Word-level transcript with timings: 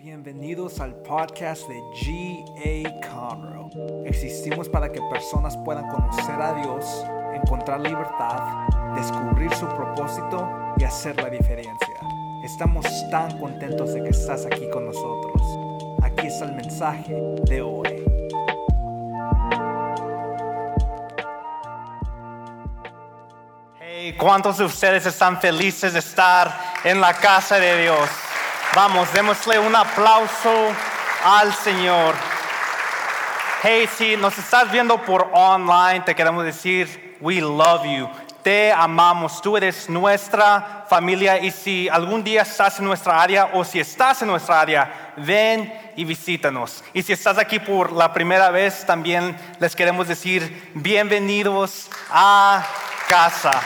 Bienvenidos 0.00 0.78
al 0.78 0.94
podcast 0.94 1.62
de 1.66 1.74
G.A. 1.74 3.08
Conroe. 3.08 4.06
Existimos 4.06 4.68
para 4.68 4.92
que 4.92 5.00
personas 5.10 5.56
puedan 5.56 5.88
conocer 5.88 6.40
a 6.40 6.54
Dios, 6.54 7.04
encontrar 7.34 7.80
libertad, 7.80 8.68
descubrir 8.94 9.52
su 9.56 9.66
propósito 9.66 10.48
y 10.76 10.84
hacer 10.84 11.16
la 11.16 11.28
diferencia. 11.28 11.96
Estamos 12.44 12.86
tan 13.10 13.40
contentos 13.40 13.92
de 13.92 14.04
que 14.04 14.10
estás 14.10 14.46
aquí 14.46 14.70
con 14.70 14.86
nosotros. 14.86 15.42
Aquí 16.04 16.28
está 16.28 16.44
el 16.44 16.52
mensaje 16.52 17.16
de 17.48 17.60
hoy. 17.60 18.04
Hey, 23.80 24.14
¿cuántos 24.16 24.58
de 24.58 24.64
ustedes 24.64 25.06
están 25.06 25.40
felices 25.40 25.92
de 25.92 25.98
estar 25.98 26.56
en 26.84 27.00
la 27.00 27.14
casa 27.14 27.58
de 27.58 27.82
Dios? 27.82 28.27
Vamos, 28.80 29.12
démosle 29.12 29.58
un 29.58 29.74
aplauso 29.74 30.72
al 31.24 31.52
Señor. 31.52 32.14
Hey, 33.60 33.88
si 33.96 34.16
nos 34.16 34.38
estás 34.38 34.70
viendo 34.70 35.02
por 35.02 35.28
online, 35.32 36.02
te 36.02 36.14
queremos 36.14 36.44
decir, 36.44 37.16
we 37.20 37.40
love 37.40 37.82
you. 37.82 38.08
Te 38.44 38.72
amamos, 38.72 39.42
tú 39.42 39.56
eres 39.56 39.88
nuestra 39.90 40.86
familia 40.88 41.40
y 41.40 41.50
si 41.50 41.88
algún 41.88 42.22
día 42.22 42.42
estás 42.42 42.78
en 42.78 42.84
nuestra 42.84 43.20
área 43.20 43.50
o 43.52 43.64
si 43.64 43.80
estás 43.80 44.22
en 44.22 44.28
nuestra 44.28 44.60
área, 44.60 45.12
ven 45.16 45.74
y 45.96 46.04
visítanos. 46.04 46.84
Y 46.94 47.02
si 47.02 47.12
estás 47.12 47.36
aquí 47.36 47.58
por 47.58 47.90
la 47.90 48.12
primera 48.12 48.52
vez, 48.52 48.86
también 48.86 49.36
les 49.58 49.74
queremos 49.74 50.06
decir 50.06 50.70
bienvenidos 50.76 51.90
a 52.12 52.64
casa. 53.08 53.60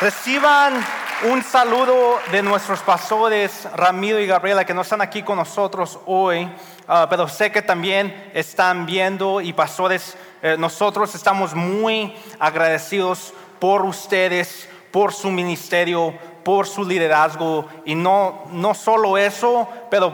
Reciban 0.00 0.84
un 1.22 1.42
saludo 1.42 2.18
de 2.32 2.42
nuestros 2.42 2.80
pastores 2.80 3.66
Ramiro 3.74 4.20
y 4.20 4.26
Gabriela 4.26 4.64
que 4.64 4.74
no 4.74 4.82
están 4.82 5.00
aquí 5.00 5.22
con 5.22 5.36
nosotros 5.36 5.98
hoy, 6.06 6.50
ah, 6.88 7.06
pero 7.08 7.28
sé 7.28 7.50
que 7.50 7.62
también 7.62 8.30
están 8.34 8.84
viendo 8.84 9.40
y 9.40 9.52
pastores, 9.52 10.16
eh, 10.42 10.56
nosotros 10.58 11.14
estamos 11.14 11.54
muy 11.54 12.14
agradecidos 12.38 13.32
por 13.58 13.82
ustedes, 13.82 14.68
por 14.90 15.12
su 15.12 15.30
ministerio, 15.30 16.14
por 16.44 16.66
su 16.66 16.84
liderazgo 16.84 17.68
y 17.84 17.94
no, 17.94 18.44
no 18.50 18.74
solo 18.74 19.16
eso, 19.16 19.68
pero 19.90 20.12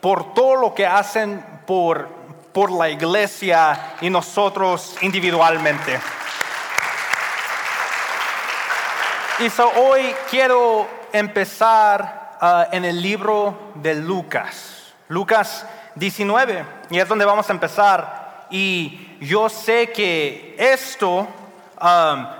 por 0.00 0.34
todo 0.34 0.56
lo 0.56 0.74
que 0.74 0.86
hacen 0.86 1.44
por, 1.66 2.08
por 2.52 2.70
la 2.70 2.90
iglesia 2.90 3.96
y 4.00 4.10
nosotros 4.10 4.96
individualmente. 5.00 5.98
Y 9.40 9.50
hoy 9.80 10.14
quiero 10.30 10.86
empezar 11.12 12.38
uh, 12.40 12.72
en 12.72 12.84
el 12.84 13.02
libro 13.02 13.72
de 13.74 13.96
Lucas, 13.96 14.94
Lucas 15.08 15.66
19, 15.96 16.64
y 16.90 17.00
es 17.00 17.08
donde 17.08 17.24
vamos 17.24 17.48
a 17.50 17.52
empezar. 17.52 18.46
Y 18.50 19.16
yo 19.20 19.48
sé 19.48 19.90
que 19.90 20.54
esto 20.56 21.26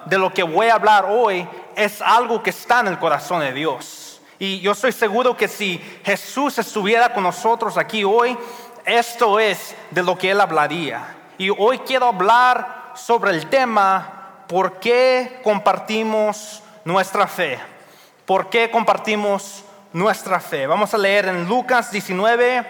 de 0.06 0.19
lo 0.19 0.33
que 0.33 0.45
voy 0.45 0.69
a 0.69 0.75
hablar 0.75 1.06
hoy 1.11 1.47
es 1.75 2.01
algo 2.01 2.41
que 2.41 2.51
está 2.51 2.78
en 2.78 2.86
el 2.86 2.98
corazón 3.01 3.41
de 3.41 3.53
Dios. 3.53 4.20
Y 4.39 4.61
yo 4.61 4.70
estoy 4.70 4.92
seguro 4.92 5.36
que 5.36 5.48
si 5.48 5.79
Jesús 6.05 6.58
estuviera 6.58 7.12
con 7.12 7.25
nosotros 7.25 7.77
aquí 7.77 8.05
hoy, 8.05 8.39
esto 8.84 9.41
es 9.41 9.75
de 9.91 10.03
lo 10.05 10.17
que 10.17 10.31
Él 10.31 10.41
hablaría. 10.41 11.17
Y 11.39 11.51
hoy 11.51 11.81
quiero 11.81 12.06
hablar 12.06 12.92
sobre 12.95 13.33
el 13.33 13.48
tema, 13.51 14.45
¿por 14.47 14.79
qué 14.79 15.41
compartimos 15.42 16.61
nuestra 16.84 17.27
fe. 17.27 17.58
¿Por 18.27 18.50
qué 18.50 18.70
compartimos 18.70 19.64
nuestra 19.92 20.40
fe? 20.40 20.66
Vamos 20.66 20.94
a 20.94 20.98
leer 20.98 21.27
en 21.28 21.48
Lucas 21.48 21.90
19, 21.90 22.66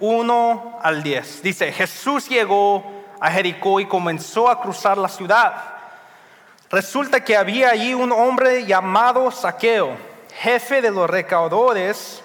1 0.00 0.78
al 0.82 1.02
10. 1.02 1.42
Dice, 1.42 1.72
Jesús 1.72 2.28
llegó 2.28 2.84
a 3.20 3.30
Jericó 3.30 3.80
y 3.80 3.86
comenzó 3.86 4.48
a 4.48 4.60
cruzar 4.60 4.98
la 4.98 5.08
ciudad. 5.08 5.54
Resulta 6.70 7.24
que 7.24 7.36
había 7.36 7.70
allí 7.70 7.94
un 7.94 8.12
hombre 8.12 8.66
llamado 8.66 9.30
Saqueo, 9.30 9.96
jefe 10.40 10.82
de 10.82 10.90
los 10.90 11.08
recaudadores 11.08 12.22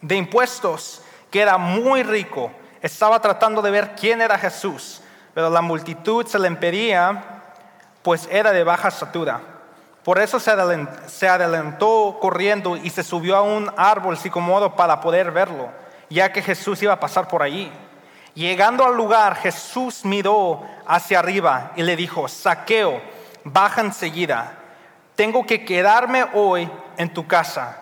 de 0.00 0.16
impuestos, 0.16 1.02
que 1.30 1.40
era 1.40 1.58
muy 1.58 2.02
rico. 2.02 2.50
Estaba 2.80 3.20
tratando 3.20 3.60
de 3.60 3.70
ver 3.70 3.94
quién 3.96 4.20
era 4.20 4.38
Jesús, 4.38 5.00
pero 5.34 5.50
la 5.50 5.60
multitud 5.60 6.26
se 6.26 6.38
le 6.38 6.48
impedía, 6.48 7.42
pues 8.02 8.28
era 8.30 8.52
de 8.52 8.64
baja 8.64 8.88
estatura. 8.88 9.40
Por 10.08 10.18
eso 10.18 10.40
se 10.40 11.28
adelantó, 11.28 12.16
corriendo 12.18 12.78
y 12.78 12.88
se 12.88 13.02
subió 13.02 13.36
a 13.36 13.42
un 13.42 13.70
árbol 13.76 14.16
sicomodo 14.16 14.74
para 14.74 15.02
poder 15.02 15.30
verlo, 15.32 15.68
ya 16.08 16.32
que 16.32 16.40
Jesús 16.40 16.82
iba 16.82 16.94
a 16.94 16.98
pasar 16.98 17.28
por 17.28 17.42
allí. 17.42 17.70
Llegando 18.32 18.86
al 18.86 18.96
lugar, 18.96 19.36
Jesús 19.36 20.06
miró 20.06 20.62
hacia 20.86 21.18
arriba 21.18 21.72
y 21.76 21.82
le 21.82 21.94
dijo, 21.94 22.26
Saqueo, 22.26 23.02
baja 23.44 23.82
enseguida, 23.82 24.54
tengo 25.14 25.44
que 25.44 25.62
quedarme 25.62 26.24
hoy 26.32 26.70
en 26.96 27.12
tu 27.12 27.26
casa. 27.26 27.76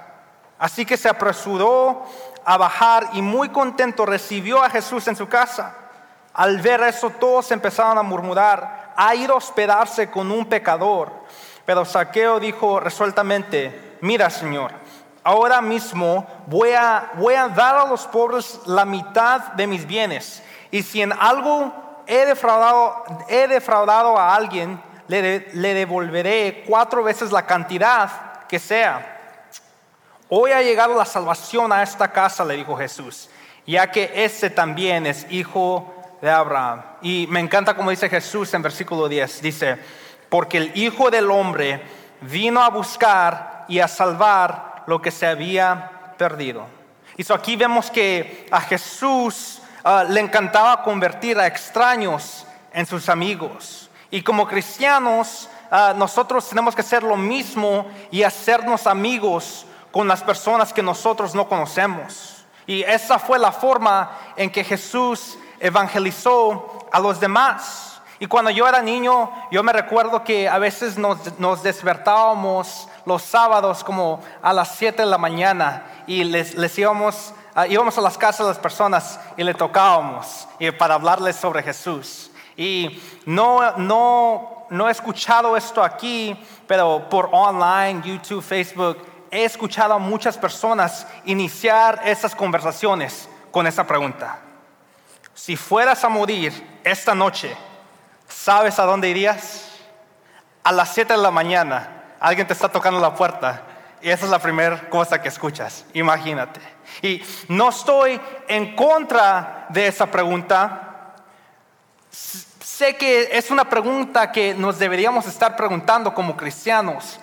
Así 0.59 0.85
que 0.85 0.97
se 0.97 1.09
apresuró 1.09 2.07
a 2.45 2.57
bajar 2.57 3.11
y 3.13 3.23
muy 3.23 3.51
contento 3.51 4.05
recibió 4.05 4.65
a 4.65 4.71
Jesús 4.71 5.07
en 5.07 5.15
su 5.15 5.29
casa. 5.29 5.77
Al 6.35 6.61
ver 6.61 6.81
eso, 6.81 7.09
todos 7.09 7.53
empezaron 7.53 7.97
a 7.97 8.03
murmurar, 8.03 8.95
ha 8.97 9.15
ido 9.15 9.35
a 9.35 9.39
hospedarse 9.39 10.11
con 10.11 10.33
un 10.33 10.45
pecador. 10.47 11.25
Pero 11.67 11.85
Saqueo 11.85 12.39
dijo 12.39 12.79
resueltamente, 12.81 13.99
mira 14.01 14.31
Señor, 14.31 14.71
ahora 15.25 15.61
mismo 15.61 16.25
voy 16.47 16.71
a, 16.71 17.11
dar 17.55 17.77
a 17.77 17.87
los 17.87 18.07
pobres 18.07 18.61
la 18.67 18.85
mitad 18.85 19.53
de 19.55 19.67
mis 19.67 19.85
bienes. 19.85 20.43
Y 20.71 20.85
si 20.85 21.03
en 21.03 21.13
algo 21.13 22.05
he 22.07 22.25
defraudado, 22.25 23.05
he 23.29 23.49
defraudado 23.49 24.17
a 24.17 24.35
alguien, 24.35 24.81
le, 25.09 25.49
le 25.53 25.75
devolveré 25.75 26.65
cuatro 26.67 27.03
veces 27.03 27.33
la 27.33 27.45
cantidad 27.45 28.47
que 28.49 28.61
sea. 28.61 29.15
Hoy 30.29 30.53
ha 30.53 30.63
llegado 30.63 30.97
la 30.97 31.05
salvación 31.05 31.73
a 31.73 31.83
esta 31.83 32.11
casa, 32.13 32.45
le 32.45 32.55
dijo 32.55 32.77
Jesús, 32.77 33.29
ya 33.67 33.91
que 33.91 34.13
este 34.15 34.51
también 34.51 35.07
es 35.07 35.27
hijo 35.31 35.93
de 36.23 36.31
Abraham. 36.31 36.83
Y 37.03 37.27
me 37.29 37.41
encanta 37.41 37.75
como 37.75 37.91
dice 37.91 38.09
Jesús 38.09 38.53
en 38.55 38.63
versículo 38.63 39.09
10, 39.09 39.43
dice, 39.43 39.79
porque 40.29 40.59
el 40.59 40.77
Hijo 40.77 41.11
del 41.11 41.31
Hombre 41.31 41.83
vino 42.21 42.63
a 42.63 42.71
buscar 42.71 43.65
y 43.69 43.81
a 43.81 43.89
salvar 43.89 44.85
lo 44.87 45.01
que 45.01 45.11
se 45.11 45.27
había 45.27 46.15
perdido. 46.17 46.67
Y 47.17 47.33
aquí 47.33 47.57
vemos 47.57 47.91
que 47.91 48.47
a 48.51 48.61
Jesús 48.61 49.61
ah, 49.85 50.05
le 50.05 50.21
encantaba 50.21 50.83
convertir 50.83 51.39
a 51.39 51.47
extraños 51.47 52.47
en 52.73 52.87
sus 52.87 53.09
amigos. 53.09 53.91
Y 54.11 54.23
como 54.23 54.47
cristianos, 54.47 55.49
ah, 55.71 55.95
nosotros 55.97 56.49
tenemos 56.49 56.75
que 56.75 56.83
hacer 56.83 57.03
lo 57.03 57.17
mismo 57.17 57.87
y 58.11 58.23
hacernos 58.23 58.87
amigos 58.87 59.67
con 59.91 60.07
las 60.07 60.23
personas 60.23 60.73
que 60.73 60.83
nosotros 60.83 61.35
no 61.35 61.49
conocemos. 61.49 62.45
Y 62.67 62.83
esa 62.83 63.19
fue 63.19 63.39
la 63.39 63.53
forma 63.53 64.11
en 64.37 64.51
que 64.51 64.63
Jesús 64.63 65.39
evangelizó 65.59 66.87
a 66.93 67.01
los 67.01 67.19
demás. 67.19 67.96
Y 68.19 68.27
cuando 68.27 68.51
yo 68.51 68.67
era 68.67 68.81
niño, 68.81 69.31
yo 69.51 69.63
me 69.63 69.73
recuerdo 69.73 70.25
que 70.25 70.49
a 70.49 70.59
veces 70.59 70.97
nos, 70.97 71.63
despertábamos 71.63 72.89
los 73.05 73.23
sábados 73.23 73.85
como 73.85 74.21
a 74.41 74.53
las 74.53 74.75
7 74.77 75.03
de 75.03 75.09
la 75.09 75.19
mañana 75.19 75.85
y 76.07 76.25
les, 76.25 76.79
íbamos, 76.79 77.35
ah, 77.55 77.67
íbamos 77.67 77.99
a 77.99 78.01
las 78.01 78.17
casas 78.17 78.47
de 78.47 78.53
las 78.53 78.59
personas 78.59 79.21
y 79.37 79.45
le 79.45 79.53
tocábamos 79.53 80.49
y 80.59 80.71
para 80.71 80.95
hablarles 80.95 81.37
sobre 81.37 81.63
Jesús. 81.63 82.31
Y 82.57 83.03
no, 83.27 83.77
no, 83.77 84.67
no 84.71 84.89
he 84.89 84.93
escuchado 84.93 85.55
esto 85.55 85.85
aquí, 85.85 86.43
pero 86.67 87.09
por 87.11 87.29
online, 87.33 88.01
YouTube, 88.03 88.43
Facebook, 88.43 88.97
he 89.31 89.45
escuchado 89.45 89.93
a 89.93 89.99
muchas 89.99 90.39
personas 90.39 91.07
iniciar 91.27 92.01
esas 92.05 92.35
conversaciones 92.35 93.29
con 93.51 93.67
esa 93.67 93.87
pregunta. 93.87 94.39
Si 95.35 95.55
fueras 95.55 96.03
a 96.03 96.09
morir 96.09 96.81
esta 96.83 97.15
noche, 97.15 97.55
¿Sabes 98.29 98.79
a 98.79 98.85
dónde 98.85 99.09
irías? 99.09 99.71
A 100.63 100.73
las 100.73 100.93
7 100.95 101.13
de 101.13 101.19
la 101.19 101.31
mañana 101.31 102.15
alguien 102.21 102.47
te 102.47 102.53
está 102.53 102.69
tocando 102.69 103.01
la 103.01 103.15
puerta 103.15 103.63
y 104.01 104.11
esa 104.11 104.25
es 104.25 104.31
la 104.31 104.39
primera 104.39 104.89
cosa 104.89 105.21
que 105.21 105.29
escuchas. 105.29 105.85
Imagínate. 105.95 106.61
Y 107.03 107.23
no 107.49 107.71
estoy 107.71 108.21
en 108.49 108.77
contra 108.77 109.67
de 109.69 109.87
esa 109.87 110.07
pregunta. 110.07 111.15
Sé 112.11 112.97
que 112.97 113.31
es 113.33 113.51
una 113.51 113.69
pregunta 113.69 114.31
que 114.31 114.55
nos 114.55 114.79
deberíamos 114.79 115.27
estar 115.27 115.57
preguntando 115.57 116.13
como 116.13 116.37
cristianos, 116.37 117.19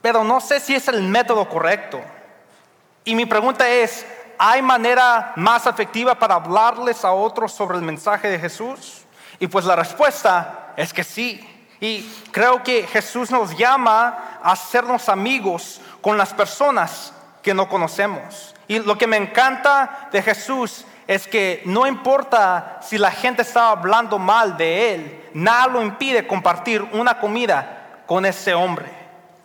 pero 0.00 0.24
no 0.24 0.40
sé 0.40 0.60
si 0.60 0.74
es 0.74 0.88
el 0.88 1.02
método 1.02 1.48
correcto. 1.48 2.00
Y 3.04 3.14
mi 3.14 3.26
pregunta 3.26 3.68
es, 3.68 4.06
¿hay 4.38 4.62
manera 4.62 5.32
más 5.36 5.66
efectiva 5.66 6.14
para 6.14 6.36
hablarles 6.36 7.04
a 7.04 7.12
otros 7.12 7.52
sobre 7.52 7.76
el 7.78 7.82
mensaje 7.82 8.28
de 8.28 8.38
Jesús? 8.38 9.01
Y 9.42 9.48
pues 9.48 9.64
la 9.64 9.74
respuesta 9.74 10.72
es 10.76 10.92
que 10.92 11.02
sí. 11.02 11.44
Y 11.80 12.08
creo 12.30 12.62
que 12.62 12.86
Jesús 12.86 13.28
nos 13.32 13.58
llama 13.58 14.38
a 14.40 14.52
hacernos 14.52 15.08
amigos 15.08 15.80
con 16.00 16.16
las 16.16 16.32
personas 16.32 17.12
que 17.42 17.52
no 17.52 17.68
conocemos. 17.68 18.54
Y 18.68 18.78
lo 18.78 18.96
que 18.96 19.08
me 19.08 19.16
encanta 19.16 20.08
de 20.12 20.22
Jesús 20.22 20.84
es 21.08 21.26
que 21.26 21.60
no 21.64 21.88
importa 21.88 22.78
si 22.82 22.98
la 22.98 23.10
gente 23.10 23.42
estaba 23.42 23.72
hablando 23.72 24.16
mal 24.16 24.56
de 24.56 24.94
él, 24.94 25.30
nada 25.34 25.66
lo 25.66 25.82
impide 25.82 26.24
compartir 26.28 26.80
una 26.92 27.18
comida 27.18 28.04
con 28.06 28.24
ese 28.24 28.54
hombre. 28.54 28.92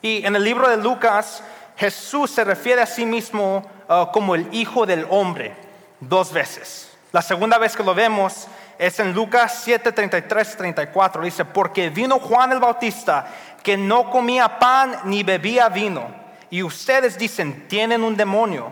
Y 0.04 0.24
en 0.24 0.36
el 0.36 0.44
libro 0.44 0.70
de 0.70 0.78
Lucas, 0.78 1.42
Jesús 1.76 2.30
se 2.30 2.44
refiere 2.44 2.84
a 2.84 2.86
sí 2.86 3.04
mismo 3.04 3.68
uh, 3.90 4.12
como 4.12 4.36
el 4.36 4.48
Hijo 4.54 4.86
del 4.86 5.08
Hombre 5.10 5.56
dos 6.00 6.32
veces. 6.32 6.96
La 7.12 7.24
segunda 7.24 7.58
vez 7.58 7.76
que 7.76 7.84
lo 7.84 7.96
vemos 7.96 8.48
es 8.78 9.00
en 9.00 9.14
Lucas 9.14 9.62
7, 9.64 9.92
33, 9.92 10.58
34. 10.58 11.24
Dice, 11.24 11.46
porque 11.46 11.90
vino 11.90 12.20
Juan 12.20 12.52
el 12.52 12.60
Bautista 12.60 13.28
que 13.64 13.78
no 13.78 14.10
comía 14.10 14.60
pan 14.60 15.00
ni 15.06 15.24
bebía 15.24 15.70
vino. 15.70 16.08
Y 16.50 16.64
ustedes 16.64 17.18
dicen, 17.18 17.68
tienen 17.68 18.04
un 18.04 18.16
demonio. 18.16 18.72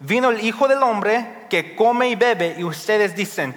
Vino 0.00 0.30
el 0.30 0.44
Hijo 0.44 0.68
del 0.68 0.82
Hombre 0.82 1.44
que 1.48 1.76
come 1.76 2.08
y 2.08 2.14
bebe 2.14 2.56
y 2.58 2.64
ustedes 2.64 3.14
dicen, 3.14 3.54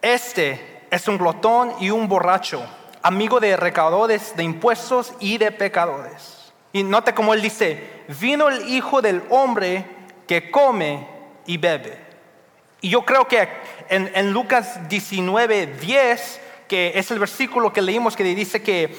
este 0.00 0.84
es 0.90 1.08
un 1.08 1.18
glotón 1.18 1.74
y 1.80 1.90
un 1.90 2.08
borracho, 2.08 2.64
amigo 3.02 3.40
de 3.40 3.56
recaudadores 3.56 4.36
de 4.36 4.44
impuestos 4.44 5.12
y 5.20 5.38
de 5.38 5.50
pecadores. 5.52 6.52
Y 6.72 6.84
note 6.84 7.14
como 7.14 7.34
él 7.34 7.42
dice, 7.42 8.04
vino 8.20 8.48
el 8.48 8.68
Hijo 8.68 9.02
del 9.02 9.22
Hombre 9.30 9.84
que 10.26 10.50
come 10.50 11.08
y 11.46 11.56
bebe. 11.56 12.06
Y 12.80 12.90
yo 12.90 13.04
creo 13.04 13.26
que 13.26 13.48
en, 13.88 14.32
Lucas 14.32 14.88
19, 14.88 15.66
10, 15.80 16.40
que 16.68 16.92
es 16.94 17.10
el 17.10 17.18
versículo 17.18 17.72
que 17.72 17.82
leímos 17.82 18.16
que 18.16 18.24
dice 18.24 18.62
que 18.62 18.96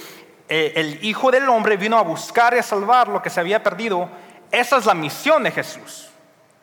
eh, 0.47 0.73
el 0.75 1.03
Hijo 1.03 1.31
del 1.31 1.47
Hombre 1.49 1.77
vino 1.77 1.97
a 1.97 2.01
buscar 2.01 2.53
y 2.53 2.59
a 2.59 2.63
salvar 2.63 3.07
lo 3.07 3.21
que 3.21 3.29
se 3.29 3.39
había 3.39 3.63
perdido, 3.63 4.09
esa 4.51 4.77
es 4.77 4.85
la 4.85 4.93
misión 4.93 5.43
de 5.43 5.51
Jesús. 5.51 6.09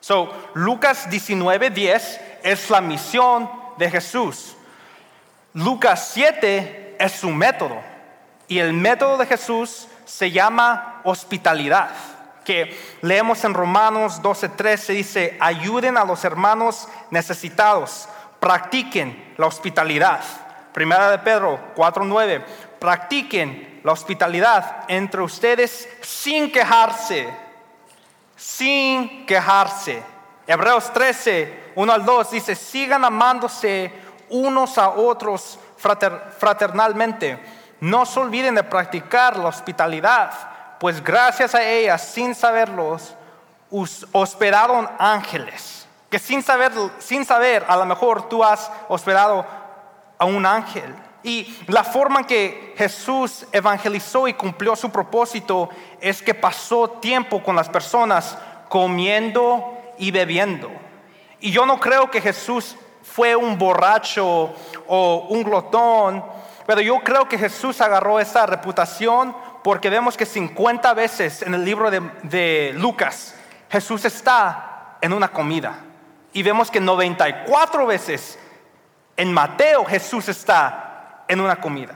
So, 0.00 0.32
Lucas 0.54 1.08
19, 1.10 1.70
10 1.70 2.20
es 2.42 2.70
la 2.70 2.80
misión 2.80 3.50
de 3.76 3.90
Jesús. 3.90 4.56
Lucas 5.52 6.10
7 6.12 6.96
es 6.98 7.12
su 7.12 7.30
método. 7.30 7.80
Y 8.48 8.58
el 8.58 8.72
método 8.72 9.16
de 9.16 9.26
Jesús 9.26 9.88
se 10.04 10.30
llama 10.30 11.00
hospitalidad 11.04 11.90
que 12.46 12.78
leemos 13.02 13.44
en 13.44 13.52
Romanos 13.52 14.22
12:13 14.22 14.94
dice, 14.94 15.36
ayuden 15.40 15.98
a 15.98 16.04
los 16.04 16.24
hermanos 16.24 16.88
necesitados, 17.10 18.08
practiquen 18.46 19.34
la 19.38 19.46
hospitalidad. 19.46 20.20
Primera 20.72 21.10
de 21.10 21.18
Pedro 21.18 21.58
4:9, 21.74 22.44
practiquen 22.78 23.80
la 23.82 23.90
hospitalidad 23.90 24.84
entre 24.86 25.20
ustedes 25.20 25.88
sin 26.00 26.52
quejarse, 26.52 27.28
sin 28.36 29.26
quejarse. 29.26 30.00
Hebreos 30.46 30.92
13, 30.92 31.72
1 31.74 31.92
al 31.92 32.04
2 32.04 32.30
dice, 32.30 32.54
sigan 32.54 33.04
amándose 33.04 33.92
unos 34.28 34.78
a 34.78 34.90
otros 34.90 35.58
fraternalmente. 36.38 37.40
No 37.80 38.06
se 38.06 38.20
olviden 38.20 38.54
de 38.54 38.62
practicar 38.62 39.36
la 39.36 39.48
hospitalidad 39.48 40.30
pues 40.78 41.02
gracias 41.02 41.54
a 41.54 41.64
ellas, 41.64 42.02
sin 42.02 42.34
saberlos, 42.34 43.14
hosperaron 44.12 44.88
ángeles. 44.98 45.85
Que 46.10 46.18
sin 46.18 46.42
saber, 46.42 46.72
sin 46.98 47.24
saber, 47.24 47.64
a 47.68 47.76
lo 47.76 47.84
mejor 47.84 48.28
tú 48.28 48.44
has 48.44 48.70
hospedado 48.88 49.44
a 50.18 50.24
un 50.24 50.46
ángel. 50.46 50.94
Y 51.22 51.58
la 51.66 51.82
forma 51.82 52.20
en 52.20 52.26
que 52.26 52.74
Jesús 52.76 53.46
evangelizó 53.50 54.28
y 54.28 54.34
cumplió 54.34 54.76
su 54.76 54.90
propósito 54.90 55.68
es 56.00 56.22
que 56.22 56.34
pasó 56.34 56.88
tiempo 56.88 57.42
con 57.42 57.56
las 57.56 57.68
personas 57.68 58.38
comiendo 58.68 59.76
y 59.98 60.12
bebiendo. 60.12 60.70
Y 61.40 61.50
yo 61.50 61.66
no 61.66 61.80
creo 61.80 62.10
que 62.10 62.20
Jesús 62.20 62.76
fue 63.02 63.34
un 63.34 63.58
borracho 63.58 64.52
o 64.86 65.26
un 65.30 65.42
glotón, 65.42 66.24
pero 66.66 66.80
yo 66.80 67.00
creo 67.00 67.28
que 67.28 67.38
Jesús 67.38 67.80
agarró 67.80 68.20
esa 68.20 68.46
reputación 68.46 69.34
porque 69.62 69.90
vemos 69.90 70.16
que 70.16 70.26
50 70.26 70.94
veces 70.94 71.42
en 71.42 71.54
el 71.54 71.64
libro 71.64 71.90
de, 71.90 72.72
Lucas 72.76 73.34
Jesús 73.68 74.04
está 74.04 74.96
en 75.00 75.12
una 75.12 75.28
comida. 75.28 75.85
Y 76.36 76.42
vemos 76.42 76.70
que 76.70 76.80
94 76.80 77.86
veces 77.86 78.38
en 79.16 79.32
Mateo 79.32 79.86
Jesús 79.86 80.28
está 80.28 81.24
en 81.28 81.40
una 81.40 81.56
comida. 81.56 81.94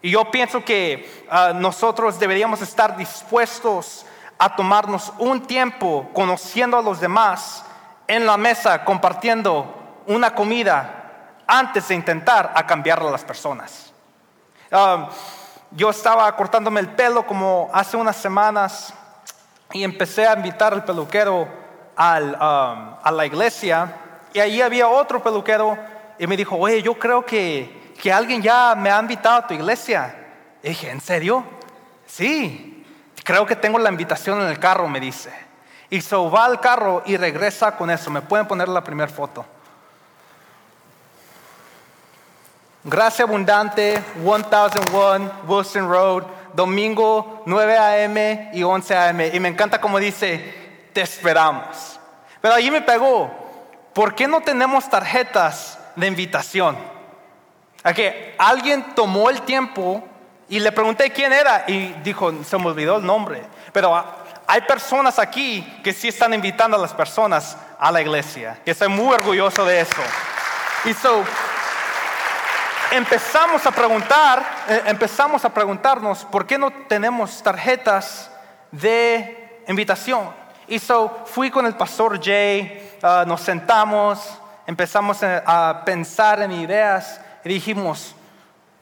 Y 0.00 0.12
yo 0.12 0.30
pienso 0.30 0.64
que 0.64 1.26
ah, 1.28 1.50
nosotros 1.52 2.16
deberíamos 2.16 2.62
estar 2.62 2.96
dispuestos 2.96 4.06
a 4.38 4.54
tomarnos 4.54 5.12
un 5.18 5.44
tiempo 5.44 6.08
conociendo 6.14 6.78
a 6.78 6.82
los 6.82 7.00
demás 7.00 7.64
en 8.06 8.26
la 8.26 8.36
mesa, 8.36 8.84
compartiendo 8.84 10.02
una 10.06 10.36
comida 10.36 11.40
antes 11.44 11.88
de 11.88 11.96
intentar 11.96 12.52
a 12.54 12.64
cambiar 12.64 13.00
a 13.00 13.10
las 13.10 13.24
personas. 13.24 13.92
Ah, 14.70 15.08
yo 15.72 15.90
estaba 15.90 16.36
cortándome 16.36 16.78
el 16.78 16.90
pelo 16.90 17.26
como 17.26 17.68
hace 17.72 17.96
unas 17.96 18.14
semanas 18.14 18.94
y 19.72 19.82
empecé 19.82 20.28
a 20.28 20.34
invitar 20.34 20.72
al 20.74 20.84
peluquero 20.84 21.59
al, 22.00 22.30
um, 22.30 22.94
a 23.02 23.12
la 23.14 23.26
iglesia 23.26 23.94
y 24.32 24.38
ahí 24.38 24.62
había 24.62 24.88
otro 24.88 25.22
peluquero 25.22 25.76
y 26.18 26.26
me 26.26 26.34
dijo, 26.34 26.56
oye, 26.56 26.80
yo 26.80 26.98
creo 26.98 27.26
que, 27.26 27.92
que 28.00 28.10
alguien 28.10 28.40
ya 28.40 28.74
me 28.74 28.90
ha 28.90 28.98
invitado 28.98 29.36
a 29.36 29.46
tu 29.46 29.52
iglesia. 29.52 30.14
Y 30.62 30.70
dije, 30.70 30.90
¿en 30.90 31.02
serio? 31.02 31.44
Sí, 32.06 32.86
creo 33.22 33.44
que 33.44 33.54
tengo 33.54 33.78
la 33.78 33.90
invitación 33.90 34.40
en 34.40 34.48
el 34.48 34.58
carro, 34.58 34.88
me 34.88 34.98
dice. 34.98 35.30
Y 35.90 36.00
se 36.00 36.16
va 36.16 36.46
al 36.46 36.58
carro 36.58 37.02
y 37.04 37.18
regresa 37.18 37.76
con 37.76 37.90
eso. 37.90 38.10
¿Me 38.10 38.22
pueden 38.22 38.46
poner 38.46 38.68
la 38.68 38.82
primera 38.82 39.12
foto? 39.12 39.44
Gracia 42.82 43.26
Abundante, 43.26 44.02
1001 44.16 45.32
Wilson 45.46 45.86
Road, 45.86 46.24
domingo 46.54 47.42
9 47.44 47.76
a.m. 47.76 48.50
y 48.54 48.62
11 48.62 48.96
a.m. 48.96 49.30
Y 49.34 49.38
me 49.38 49.50
encanta 49.50 49.82
como 49.82 49.98
dice, 49.98 50.59
te 50.92 51.00
esperamos. 51.02 51.98
Pero 52.40 52.54
allí 52.54 52.70
me 52.70 52.82
pegó, 52.82 53.30
¿por 53.92 54.14
qué 54.14 54.26
no 54.26 54.40
tenemos 54.40 54.88
tarjetas 54.88 55.78
de 55.96 56.06
invitación? 56.06 56.76
A 57.82 57.92
que 57.92 58.34
alguien 58.38 58.94
tomó 58.94 59.30
el 59.30 59.42
tiempo 59.42 60.04
y 60.48 60.58
le 60.60 60.72
pregunté 60.72 61.10
quién 61.10 61.32
era 61.32 61.64
y 61.66 61.94
dijo, 62.02 62.32
se 62.44 62.58
me 62.58 62.66
olvidó 62.66 62.96
el 62.96 63.06
nombre. 63.06 63.42
Pero 63.72 64.04
hay 64.46 64.60
personas 64.62 65.18
aquí 65.18 65.80
que 65.84 65.92
sí 65.92 66.08
están 66.08 66.34
invitando 66.34 66.76
a 66.76 66.80
las 66.80 66.92
personas 66.92 67.56
a 67.78 67.92
la 67.92 68.00
iglesia. 68.00 68.58
Estoy 68.64 68.88
muy 68.88 69.14
orgulloso 69.14 69.64
de 69.64 69.80
eso. 69.80 70.02
Y 70.84 70.94
so, 70.94 71.24
empezamos 72.90 73.64
a 73.64 73.70
preguntar, 73.70 74.64
eh, 74.68 74.82
empezamos 74.86 75.44
a 75.44 75.54
preguntarnos 75.54 76.24
por 76.24 76.46
qué 76.46 76.58
no 76.58 76.70
tenemos 76.88 77.42
tarjetas 77.42 78.30
de 78.72 79.62
invitación. 79.68 80.39
Y 80.70 80.78
so 80.78 81.24
fui 81.26 81.50
con 81.50 81.66
el 81.66 81.74
pastor 81.74 82.22
Jay, 82.22 82.96
uh, 83.02 83.26
nos 83.26 83.40
sentamos, 83.40 84.20
empezamos 84.68 85.20
a, 85.20 85.82
pensar 85.84 86.40
en 86.42 86.52
ideas 86.52 87.20
y 87.44 87.48
dijimos, 87.48 88.14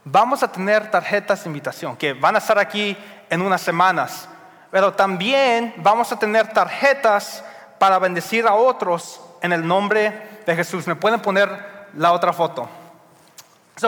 vamos 0.05 0.43
a 0.43 0.53
tener 0.53 0.91
tarjetas 0.91 1.43
de 1.43 1.49
invitación 1.49 1.97
que 1.97 2.13
van 2.13 2.35
a 2.35 2.41
estar 2.41 2.59
aquí 2.59 2.95
en 3.31 3.41
unas 3.41 3.63
semanas, 3.63 4.29
pero 4.71 4.93
también 4.93 5.73
vamos 5.79 6.13
a 6.13 6.19
tener 6.19 6.53
tarjetas 6.53 7.43
para 7.79 7.99
bendecir 7.99 8.47
a 8.47 8.53
otros 8.53 9.23
en 9.41 9.55
el 9.55 9.67
nombre 9.67 10.43
de 10.45 10.55
Jesús. 10.55 10.87
¿Me 10.87 10.95
pueden 10.95 11.21
poner 11.21 11.49
la 11.95 12.13
otra 12.13 12.35
foto? 12.35 12.69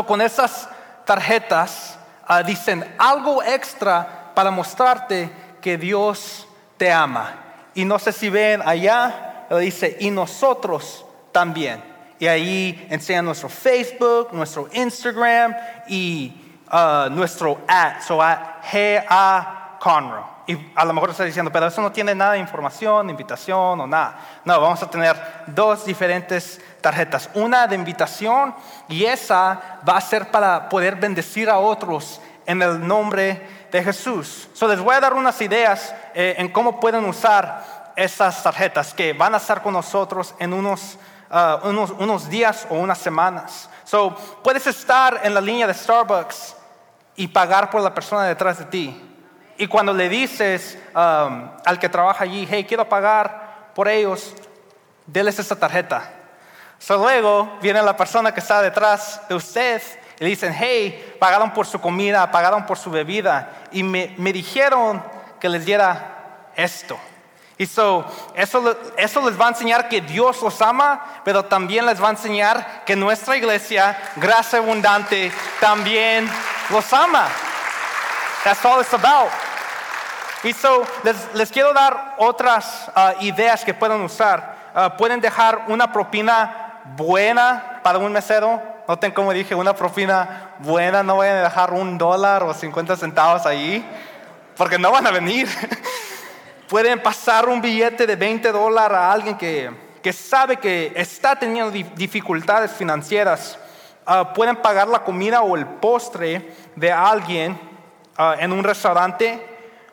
con 0.06 0.22
esas 0.22 0.70
tarjetas 1.04 1.98
ah, 2.26 2.42
dicen 2.42 2.94
algo 2.96 3.42
extra 3.42 4.30
para 4.34 4.50
mostrarte 4.50 5.30
que 5.60 5.76
Dios 5.76 6.48
te 6.78 6.90
ama. 6.90 7.49
Y 7.74 7.84
no 7.84 7.98
sé 7.98 8.12
si 8.12 8.28
ven 8.28 8.62
allá, 8.64 9.46
dice, 9.58 9.96
y 10.00 10.10
nosotros 10.10 11.04
también. 11.32 11.82
Y 12.18 12.26
ahí 12.26 12.86
enseñan 12.90 13.24
nuestro 13.24 13.48
Facebook, 13.48 14.28
nuestro 14.32 14.68
Instagram 14.72 15.54
y 15.88 16.32
ah, 16.68 17.08
nuestro 17.10 17.60
at, 17.66 18.02
so 18.02 18.20
at 18.22 18.62
G-A 18.70 19.78
Conroe. 19.80 20.30
Y 20.46 20.72
a 20.74 20.84
lo 20.84 20.92
mejor 20.92 21.10
está 21.10 21.24
diciendo, 21.24 21.52
pero 21.52 21.68
eso 21.68 21.80
no 21.80 21.92
tiene 21.92 22.14
nada 22.14 22.32
de 22.32 22.40
información, 22.40 23.08
invitación 23.08 23.80
o 23.80 23.86
nada. 23.86 24.18
No, 24.44 24.60
vamos 24.60 24.82
a 24.82 24.90
tener 24.90 25.16
dos 25.46 25.84
diferentes 25.84 26.60
tarjetas. 26.80 27.30
Una 27.34 27.66
de 27.66 27.76
invitación 27.76 28.54
y 28.88 29.04
esa 29.04 29.78
va 29.88 29.96
a 29.96 30.00
ser 30.00 30.30
para 30.30 30.68
poder 30.68 30.96
bendecir 30.96 31.48
a 31.48 31.58
otros 31.58 32.20
en 32.46 32.62
el 32.62 32.86
nombre 32.86 33.24
de 33.24 33.46
Jesús. 33.72 34.48
So, 34.52 34.66
les 34.66 34.80
voy 34.80 34.94
a 34.94 35.00
dar 35.00 35.14
unas 35.14 35.40
ideas 35.40 35.94
eh, 36.14 36.34
en 36.38 36.48
cómo 36.48 36.80
pueden 36.80 37.04
usar 37.04 37.92
esas 37.96 38.42
tarjetas 38.42 38.92
que 38.94 39.12
van 39.12 39.34
a 39.34 39.38
estar 39.38 39.62
con 39.62 39.72
nosotros 39.72 40.34
en 40.38 40.52
unos, 40.52 40.98
uh, 41.30 41.68
unos, 41.68 41.90
unos 41.90 42.28
días 42.28 42.66
o 42.70 42.74
unas 42.74 42.98
semanas. 42.98 43.68
So, 43.84 44.14
puedes 44.42 44.66
estar 44.66 45.20
en 45.22 45.34
la 45.34 45.40
línea 45.40 45.66
de 45.66 45.74
Starbucks 45.74 46.56
y 47.16 47.28
pagar 47.28 47.70
por 47.70 47.82
la 47.82 47.94
persona 47.94 48.24
detrás 48.24 48.58
de 48.58 48.64
ti. 48.66 49.06
Y 49.58 49.66
cuando 49.66 49.92
le 49.92 50.08
dices 50.08 50.78
al 50.94 51.78
que 51.78 51.88
trabaja 51.88 52.24
allí, 52.24 52.48
hey, 52.50 52.64
quiero 52.66 52.88
pagar 52.88 53.72
por 53.74 53.88
ellos, 53.88 54.34
déles 55.06 55.38
esta 55.38 55.56
tarjeta. 55.56 56.10
So, 56.78 56.96
luego 56.96 57.58
viene 57.60 57.82
la 57.82 57.96
persona 57.96 58.32
que 58.32 58.40
está 58.40 58.62
detrás 58.62 59.20
de 59.28 59.34
usted 59.34 59.82
y 60.20 60.24
dicen, 60.26 60.54
hey, 60.56 61.16
pagaron 61.18 61.50
por 61.52 61.66
su 61.66 61.80
comida, 61.80 62.30
pagaron 62.30 62.66
por 62.66 62.76
su 62.76 62.90
bebida 62.90 63.50
y 63.72 63.82
me, 63.82 64.14
me 64.18 64.32
dijeron 64.34 65.02
que 65.40 65.48
les 65.48 65.64
diera 65.64 66.50
esto. 66.54 66.98
Y 67.56 67.66
so, 67.66 68.04
eso, 68.34 68.76
eso 68.96 69.28
les 69.28 69.40
va 69.40 69.46
a 69.46 69.48
enseñar 69.48 69.88
que 69.88 70.02
Dios 70.02 70.40
los 70.42 70.60
ama, 70.60 71.04
pero 71.24 71.44
también 71.46 71.86
les 71.86 72.02
va 72.02 72.08
a 72.08 72.10
enseñar 72.10 72.84
que 72.84 72.96
nuestra 72.96 73.36
iglesia, 73.36 73.98
gracia 74.16 74.58
abundante, 74.58 75.32
también 75.58 76.30
los 76.68 76.92
ama. 76.92 77.28
That's 78.44 78.64
all 78.64 78.80
it's 78.80 78.92
about. 78.92 79.30
Y 80.42 80.52
so, 80.52 80.84
les, 81.02 81.16
les 81.34 81.50
quiero 81.50 81.72
dar 81.72 82.14
otras 82.18 82.90
uh, 82.94 83.22
ideas 83.22 83.64
que 83.64 83.74
pueden 83.74 84.02
usar. 84.02 84.56
Uh, 84.74 84.96
pueden 84.96 85.20
dejar 85.20 85.64
una 85.68 85.92
propina 85.92 86.80
buena 86.96 87.80
para 87.82 87.98
un 87.98 88.12
mesero. 88.12 88.79
Noten 88.90 89.12
como 89.12 89.32
dije, 89.32 89.54
una 89.54 89.72
propina 89.72 90.50
buena. 90.58 91.04
No 91.04 91.18
vayan 91.18 91.36
a 91.36 91.42
dejar 91.44 91.72
un 91.72 91.96
dólar 91.96 92.42
o 92.42 92.52
50 92.52 92.96
centavos 92.96 93.46
ahí, 93.46 93.88
porque 94.56 94.80
no 94.80 94.90
van 94.90 95.06
a 95.06 95.12
venir. 95.12 95.48
pueden 96.68 97.00
pasar 97.00 97.48
un 97.48 97.60
billete 97.60 98.04
de 98.04 98.16
20 98.16 98.50
dólares 98.50 98.98
a 98.98 99.12
alguien 99.12 99.38
que, 99.38 99.70
que 100.02 100.12
sabe 100.12 100.56
que 100.56 100.92
está 100.96 101.36
teniendo 101.36 101.70
dificultades 101.70 102.72
financieras. 102.72 103.56
Uh, 104.04 104.34
pueden 104.34 104.56
pagar 104.56 104.88
la 104.88 105.04
comida 105.04 105.42
o 105.42 105.56
el 105.56 105.66
postre 105.66 106.52
de 106.74 106.90
alguien 106.90 107.52
uh, 108.18 108.40
en 108.40 108.50
un 108.50 108.64
restaurante. 108.64 109.40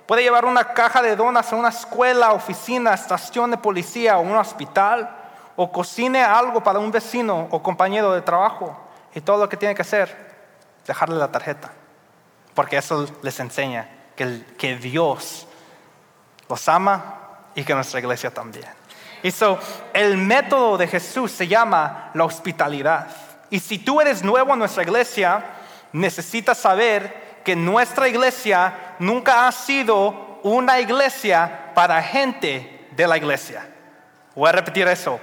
Puede 0.08 0.24
llevar 0.24 0.44
una 0.44 0.74
caja 0.74 1.04
de 1.04 1.16
donas 1.16 1.54
a 1.54 1.56
una 1.56 1.70
escuela, 1.70 2.34
oficina, 2.34 2.96
estación 2.96 3.52
de 3.52 3.58
policía 3.60 4.18
o 4.18 4.22
un 4.22 4.36
hospital. 4.36 5.08
O 5.56 5.72
cocine 5.72 6.24
algo 6.24 6.64
para 6.64 6.80
un 6.80 6.92
vecino 6.92 7.48
o 7.52 7.62
compañero 7.62 8.12
de 8.14 8.22
trabajo. 8.22 8.87
Y 9.16 9.22
todo 9.22 9.38
lo 9.38 9.50
que 9.50 9.58
tiene 9.58 9.76
que 9.76 9.82
hacer, 9.82 10.16
dejarle 10.86 11.16
la 11.16 11.32
tarjeta. 11.32 11.72
Porque 12.54 12.78
eso 12.78 13.08
les 13.22 13.40
enseña 13.40 13.90
que, 14.16 14.44
que 14.58 14.78
Dios 14.78 15.48
los 16.50 16.68
ama 16.68 17.16
y 17.56 17.64
que 17.64 17.74
nuestra 17.74 18.00
iglesia 18.00 18.32
también. 18.34 18.68
Y 19.24 19.32
so, 19.32 19.60
el 19.94 20.18
método 20.18 20.78
de 20.78 20.88
Jesús 20.88 21.32
se 21.32 21.48
llama 21.48 22.12
la 22.14 22.24
hospitalidad. 22.24 23.08
Y 23.50 23.60
si 23.60 23.80
tú 23.80 24.00
eres 24.00 24.24
nuevo 24.24 24.54
en 24.54 24.60
nuestra 24.60 24.84
iglesia, 24.84 25.44
necesitas 25.92 26.58
saber 26.58 27.42
que 27.44 27.56
nuestra 27.56 28.08
iglesia 28.08 28.96
nunca 29.00 29.48
ha 29.48 29.52
sido 29.52 30.40
una 30.44 30.80
iglesia 30.80 31.72
para 31.74 32.02
gente 32.04 32.88
de 32.92 33.08
la 33.08 33.18
iglesia. 33.18 33.68
Voy 34.36 34.50
a 34.50 34.52
repetir 34.52 34.88
eso. 34.88 35.20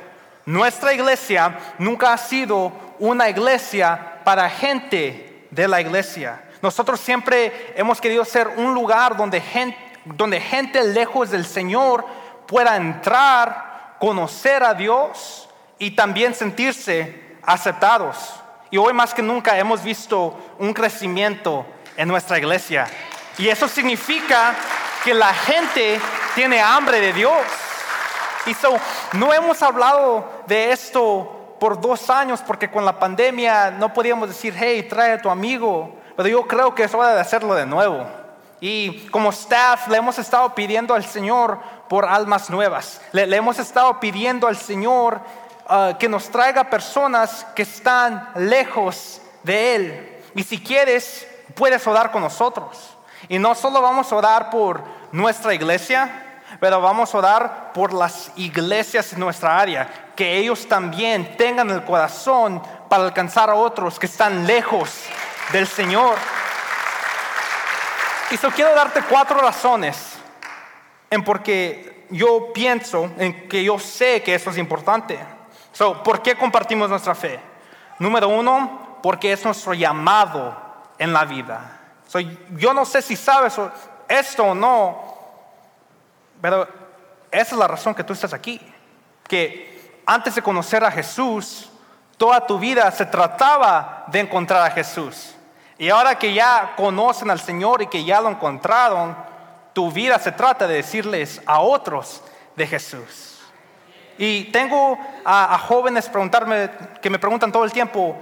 Nuestra 0.47 0.93
iglesia 0.93 1.59
nunca 1.79 2.13
ha 2.13 2.19
sido 2.19 2.73
una 2.99 3.29
iglesia 3.29 4.21
para 4.25 4.49
gente 4.49 5.47
de 5.51 5.69
la 5.69 5.81
iglesia. 5.81 6.43
Nosotros 6.61 7.01
siempre 7.01 7.75
hemos 7.77 8.01
querido 8.01 8.25
ser 8.25 8.49
un 8.49 8.75
lugar 8.75 9.17
donde 9.17 9.41
gente 9.41 9.85
donde 10.05 10.41
gente 10.41 10.83
lejos 10.85 11.31
del 11.31 11.47
Señor 11.47 12.05
pueda 12.47 12.77
entrar, 12.77 13.97
conocer 13.99 14.63
a 14.63 14.75
Dios 14.75 15.49
y 15.79 15.93
también 15.93 16.35
sentirse 16.35 17.37
aceptados. 17.43 18.35
Y 18.71 18.77
hoy 18.77 18.93
más 18.93 19.15
que 19.15 19.23
nunca 19.23 19.59
hemos 19.59 19.83
visto 19.83 20.39
un 20.59 20.73
crecimiento 20.73 21.65
en 21.97 22.09
nuestra 22.09 22.39
iglesia. 22.39 22.87
Y 23.39 23.49
eso 23.49 23.69
significa 23.69 24.55
que 25.03 25.15
la 25.15 25.33
gente 25.33 26.01
tiene 26.35 26.61
hambre 26.61 27.01
de 27.01 27.13
Dios. 27.13 27.43
Y 28.47 28.55
so, 28.55 28.79
no 29.13 29.33
hemos 29.33 29.63
hablado 29.63 30.34
de 30.47 30.73
esto 30.73 31.57
por 31.59 31.81
dos 31.81 32.11
años 32.11 32.43
porque 32.47 32.71
con 32.71 32.85
la 32.85 32.99
pandemia 32.99 33.71
no 33.71 33.93
podíamos 33.93 34.29
decir, 34.29 34.55
hey, 34.57 34.87
trae 34.89 35.13
a 35.13 35.23
tu 35.23 35.31
amigo. 35.31 35.97
Pero 36.17 36.29
yo 36.29 36.47
creo 36.47 36.75
que 36.75 36.85
es 36.85 36.95
hora 36.95 37.15
de 37.15 37.21
hacerlo 37.21 37.55
de 37.55 37.67
nuevo. 37.67 38.07
Y 38.61 39.07
como 39.09 39.31
staff 39.31 39.89
le 39.89 39.99
hemos 39.99 40.19
estado 40.19 40.55
pidiendo 40.55 40.95
al 40.95 41.05
Señor 41.05 41.59
por 41.89 42.05
almas 42.05 42.51
nuevas. 42.51 43.01
Le, 43.13 43.35
hemos 43.37 43.59
estado 43.59 44.01
pidiendo 44.01 44.47
al 44.47 44.57
Señor 44.57 45.21
uh, 45.69 45.97
que 45.99 46.09
nos 46.09 46.29
traiga 46.31 46.65
personas 46.65 47.47
que 47.55 47.63
están 47.63 48.31
lejos 48.37 49.21
de 49.43 49.75
Él. 49.75 50.23
Y 50.35 50.43
si 50.43 50.63
quieres, 50.63 51.27
puedes 51.55 51.87
orar 51.87 52.11
con 52.11 52.23
nosotros. 52.23 52.97
Y 53.29 53.39
no 53.39 53.55
solo 53.55 53.81
vamos 53.83 54.13
a 54.13 54.17
orar 54.17 54.51
por 54.51 54.83
nuestra 55.13 55.55
iglesia, 55.55 56.41
pero 56.61 56.81
vamos 56.81 57.15
a 57.15 57.19
orar 57.19 57.73
por 57.73 57.93
las 57.93 58.31
iglesias 58.37 59.13
en 59.13 59.21
nuestra 59.21 59.59
área. 59.59 60.04
Que 60.17 60.39
ellos 60.39 60.69
también 60.69 61.37
tengan 61.37 61.71
el 61.71 61.85
corazón 61.85 62.63
para 62.89 63.05
alcanzar 63.05 63.51
a 63.51 63.55
otros 63.55 63.99
que 63.99 64.07
están 64.07 64.47
lejos 64.47 64.91
del 65.53 65.67
Señor. 65.67 66.17
Y 68.31 68.37
so 68.37 68.51
quiero 68.51 68.75
darte 68.75 69.03
cuatro 69.03 69.41
razones 69.41 70.15
en 71.11 71.23
por 71.23 71.43
qué 71.43 72.07
yo 72.11 72.53
pienso, 72.53 73.11
en 73.19 73.49
que 73.49 73.63
yo 73.63 73.79
sé 73.79 74.23
que 74.23 74.35
eso 74.35 74.51
es 74.51 74.59
importante. 74.59 75.19
So, 75.73 76.03
¿Por 76.03 76.23
qué 76.23 76.37
compartimos 76.37 76.89
nuestra 76.89 77.15
fe? 77.15 77.41
Número 77.99 78.29
uno, 78.29 78.99
porque 79.03 79.33
es 79.33 79.45
nuestro 79.45 79.75
llamado 79.75 80.57
en 80.99 81.13
la 81.13 81.25
vida. 81.25 81.81
So, 82.07 82.21
yo 82.21 82.73
no 82.73 82.85
sé 82.85 83.03
si 83.03 83.17
sabes 83.17 83.57
esto 84.09 84.45
o 84.45 84.55
no, 84.55 85.15
pero 86.41 86.69
esa 87.31 87.55
es 87.55 87.59
la 87.59 87.67
razón 87.67 87.95
que 87.95 88.05
tú 88.05 88.13
estás 88.13 88.33
aquí. 88.33 88.61
Que 89.27 89.74
antes 90.07 90.35
de 90.35 90.43
conocer 90.43 90.85
a 90.85 90.91
Jesús, 90.91 91.71
toda 92.17 92.47
tu 92.47 92.59
vida 92.59 92.91
se 92.91 93.07
trataba 93.07 94.05
de 94.09 94.21
encontrar 94.21 94.63
a 94.63 94.71
Jesús. 94.71 95.35
Y 95.79 95.89
ahora 95.91 96.19
que 96.19 96.33
ya 96.33 96.75
conocen 96.77 97.31
al 97.31 97.41
Señor 97.41 97.83
y 97.83 97.89
que 97.89 98.05
ya 98.05 98.21
lo 98.21 98.29
encontraron, 98.29 99.17
tu 99.73 99.91
vida 99.91 100.19
se 100.19 100.33
trata 100.33 100.67
de 100.67 100.77
decirles 100.77 101.43
a 101.47 101.61
otros 101.61 102.23
de 102.55 102.67
Jesús. 102.67 103.41
Y 104.17 104.45
tengo 104.45 104.99
a, 105.25 105.59
jóvenes 105.59 106.09
preguntarme, 106.09 106.71
que 107.03 107.11
me 107.11 107.19
preguntan 107.19 107.51
todo 107.51 107.65
el 107.65 107.73
tiempo, 107.73 108.17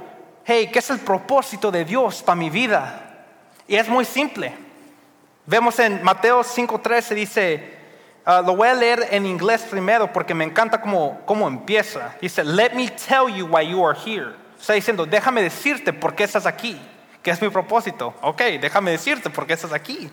hey, 0.44 0.70
¿qué 0.72 0.78
es 0.78 0.88
el 0.88 1.00
propósito 1.00 1.70
de 1.70 1.84
Dios 1.84 2.22
para 2.22 2.36
mi 2.36 2.48
vida? 2.48 3.26
Y 3.68 3.76
es 3.76 3.88
muy 3.88 4.06
simple. 4.06 4.54
Vemos 5.44 5.78
en 5.78 6.02
Mateo 6.02 6.42
5.13 6.42 7.14
dice, 7.14 7.81
ah, 8.24 8.42
lo 8.42 8.56
voy 8.56 8.68
a 8.68 8.74
leer 8.74 9.08
en 9.10 9.26
inglés 9.26 9.62
primero 9.62 10.12
porque 10.12 10.34
me 10.34 10.44
encanta 10.44 10.80
cómo, 10.80 11.20
cómo 11.24 11.48
empieza. 11.48 12.14
Dice, 12.20 12.44
let 12.44 12.72
me 12.74 12.88
tell 12.88 13.28
you 13.28 13.46
why 13.46 13.68
you 13.68 13.86
are 13.86 13.98
here. 13.98 14.34
Está 14.58 14.74
diciendo, 14.74 15.06
déjame 15.06 15.42
decirte 15.42 15.92
por 15.92 16.14
qué 16.14 16.24
estás 16.24 16.46
aquí. 16.46 16.80
¿Qué 17.22 17.30
es 17.30 17.40
mi 17.40 17.48
propósito? 17.48 18.14
Ok, 18.22 18.42
déjame 18.60 18.90
decirte 18.90 19.30
por 19.30 19.46
qué 19.46 19.54
estás 19.54 19.72
aquí. 19.72 20.10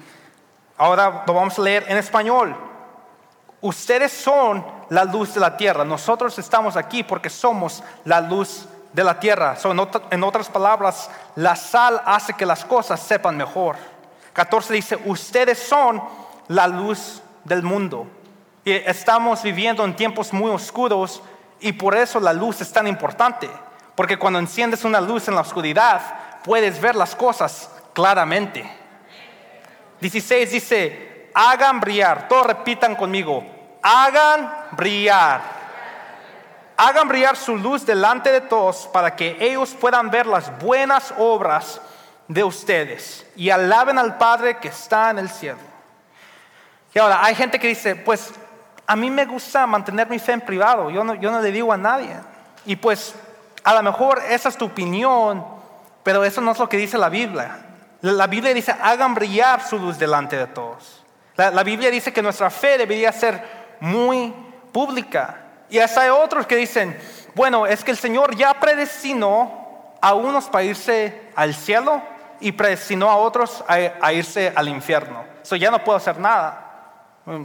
Ahora 0.77 1.23
lo 1.27 1.33
vamos 1.33 1.57
a 1.59 1.61
leer 1.61 1.85
en 1.87 1.97
español. 1.97 2.55
Ustedes 3.61 4.11
son 4.11 4.65
la 4.89 5.03
luz 5.03 5.33
de 5.33 5.39
la 5.39 5.57
tierra. 5.57 5.83
Nosotros 5.83 6.37
estamos 6.39 6.77
aquí 6.77 7.03
porque 7.03 7.29
somos 7.29 7.83
la 8.05 8.21
luz 8.21 8.67
de 8.93 9.03
la 9.03 9.19
tierra. 9.19 9.57
en, 10.11 10.23
otras 10.23 10.49
palabras, 10.49 11.09
la 11.35 11.55
sal 11.55 12.01
hace 12.05 12.33
que 12.33 12.45
las 12.45 12.63
cosas 12.63 12.99
sepan 12.99 13.37
mejor. 13.37 13.75
14 14.33 14.73
dice, 14.73 14.99
ustedes 15.05 15.59
son 15.59 16.01
la 16.47 16.67
luz 16.67 17.21
del 17.43 17.63
mundo. 17.63 18.07
Y 18.63 18.71
estamos 18.71 19.41
viviendo 19.43 19.83
en 19.85 19.95
tiempos 19.95 20.33
muy 20.33 20.51
oscuros 20.51 21.21
y 21.59 21.73
por 21.73 21.95
eso 21.95 22.19
la 22.19 22.33
luz 22.33 22.61
es 22.61 22.71
tan 22.71 22.87
importante. 22.87 23.49
Porque 23.95 24.17
cuando 24.17 24.39
enciendes 24.39 24.85
una 24.85 25.01
luz 25.01 25.27
en 25.27 25.35
la 25.35 25.41
oscuridad, 25.41 26.01
puedes 26.43 26.79
ver 26.79 26.95
las 26.95 27.15
cosas 27.15 27.69
claramente. 27.93 28.69
16 29.99 30.51
dice, 30.51 31.31
hagan 31.33 31.79
brillar, 31.79 32.27
todos 32.27 32.47
repitan 32.47 32.95
conmigo, 32.95 33.43
hagan 33.81 34.51
brillar. 34.71 35.59
Hagan 36.77 37.09
brillar 37.09 37.35
su 37.35 37.57
luz 37.57 37.85
delante 37.85 38.31
de 38.31 38.39
todos 38.39 38.87
para 38.93 39.13
que 39.13 39.35
ellos 39.41 39.75
puedan 39.77 40.09
ver 40.09 40.25
las 40.25 40.57
buenas 40.59 41.13
obras 41.17 41.81
de 42.29 42.41
ustedes 42.43 43.25
y 43.35 43.49
alaben 43.49 43.97
al 43.97 44.17
Padre 44.17 44.59
que 44.59 44.69
está 44.69 45.09
en 45.09 45.19
el 45.19 45.29
cielo. 45.29 45.68
Y 46.93 46.99
ahora, 46.99 47.23
hay 47.23 47.35
gente 47.35 47.59
que 47.59 47.67
dice, 47.67 47.95
pues 47.95 48.31
a 48.87 48.95
mí 48.95 49.09
me 49.11 49.25
gusta 49.25 49.67
mantener 49.67 50.09
mi 50.09 50.19
fe 50.19 50.33
en 50.33 50.41
privado, 50.41 50.89
yo 50.89 51.03
no, 51.03 51.15
yo 51.15 51.31
no 51.31 51.41
le 51.41 51.51
digo 51.51 51.71
a 51.71 51.77
nadie. 51.77 52.15
Y 52.65 52.75
pues 52.75 53.15
a 53.63 53.73
lo 53.73 53.83
mejor 53.83 54.21
esa 54.29 54.49
es 54.49 54.57
tu 54.57 54.65
opinión, 54.65 55.45
pero 56.03 56.23
eso 56.23 56.41
no 56.41 56.51
es 56.51 56.59
lo 56.59 56.67
que 56.67 56.77
dice 56.77 56.97
la 56.97 57.09
Biblia. 57.09 57.59
La 58.01 58.27
Biblia 58.27 58.53
dice, 58.53 58.73
hagan 58.81 59.13
brillar 59.13 59.61
su 59.61 59.77
luz 59.77 59.99
delante 59.99 60.37
de 60.37 60.47
todos. 60.47 61.03
La, 61.35 61.63
Biblia 61.63 61.89
dice 61.89 62.11
que 62.11 62.21
nuestra 62.21 62.49
fe 62.49 62.77
debería 62.77 63.11
ser 63.11 63.41
muy 63.79 64.33
pública. 64.73 65.37
Y 65.69 65.79
hasta 65.79 66.01
hay 66.01 66.09
otros 66.09 66.45
que 66.45 66.55
dicen, 66.55 66.97
bueno, 67.33 67.65
es 67.65 67.83
que 67.83 67.91
el 67.91 67.97
Señor 67.97 68.35
ya 68.35 68.53
predestinó 68.53 69.95
a 70.01 70.13
unos 70.13 70.45
para 70.45 70.63
irse 70.63 71.29
al 71.35 71.53
cielo 71.53 72.01
y 72.41 72.51
predestinó 72.51 73.09
a 73.09 73.15
otros 73.17 73.63
a, 73.67 74.11
irse 74.11 74.51
al 74.53 74.67
infierno. 74.67 75.23
Eso 75.41 75.55
ya 75.55 75.71
no 75.71 75.83
puedo 75.83 75.97
hacer 75.97 76.19
nada. 76.19 76.68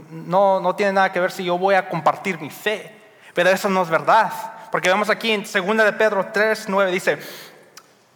No, 0.09 0.59
no 0.59 0.75
tiene 0.75 0.93
nada 0.93 1.11
que 1.11 1.19
ver 1.19 1.31
si 1.31 1.43
yo 1.43 1.57
voy 1.57 1.75
a 1.75 1.87
compartir 1.87 2.39
mi 2.39 2.49
fe. 2.49 2.91
Pero 3.33 3.49
eso 3.49 3.69
no 3.69 3.83
es 3.83 3.89
verdad. 3.89 4.31
Porque 4.71 4.89
vemos 4.89 5.09
aquí 5.09 5.31
en 5.31 5.43
2 5.43 5.53
de 5.53 5.93
Pedro 5.93 6.27
3, 6.33 6.65
9 6.67 6.91
dice, 6.91 7.19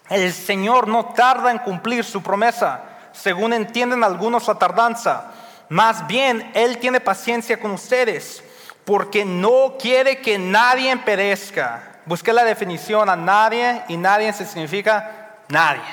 el 0.10 0.34
Señor 0.34 0.88
no 0.88 1.06
tarda 1.06 1.52
en 1.52 1.60
cumplir 1.60 2.04
su 2.04 2.24
promesa, 2.24 2.82
según 3.12 3.54
entienden 3.54 4.04
algunos 4.04 4.48
la 4.48 4.56
tardanza. 4.56 5.32
Más 5.70 6.08
bien, 6.08 6.52
Él 6.56 6.80
tiene 6.80 7.00
paciencia 7.00 7.60
con 7.60 7.72
ustedes, 7.72 8.44
porque 8.86 9.24
no 9.24 9.76
quiere 9.80 10.20
que 10.20 10.40
nadie 10.40 10.98
perezca. 10.98 12.00
Busqué 12.06 12.34
la 12.34 12.44
definición 12.44 13.10
a 13.10 13.16
nadie 13.16 13.84
y 13.88 13.98
nadie 13.98 14.34
se 14.34 14.46
significa 14.46 15.38
nadie. 15.48 15.84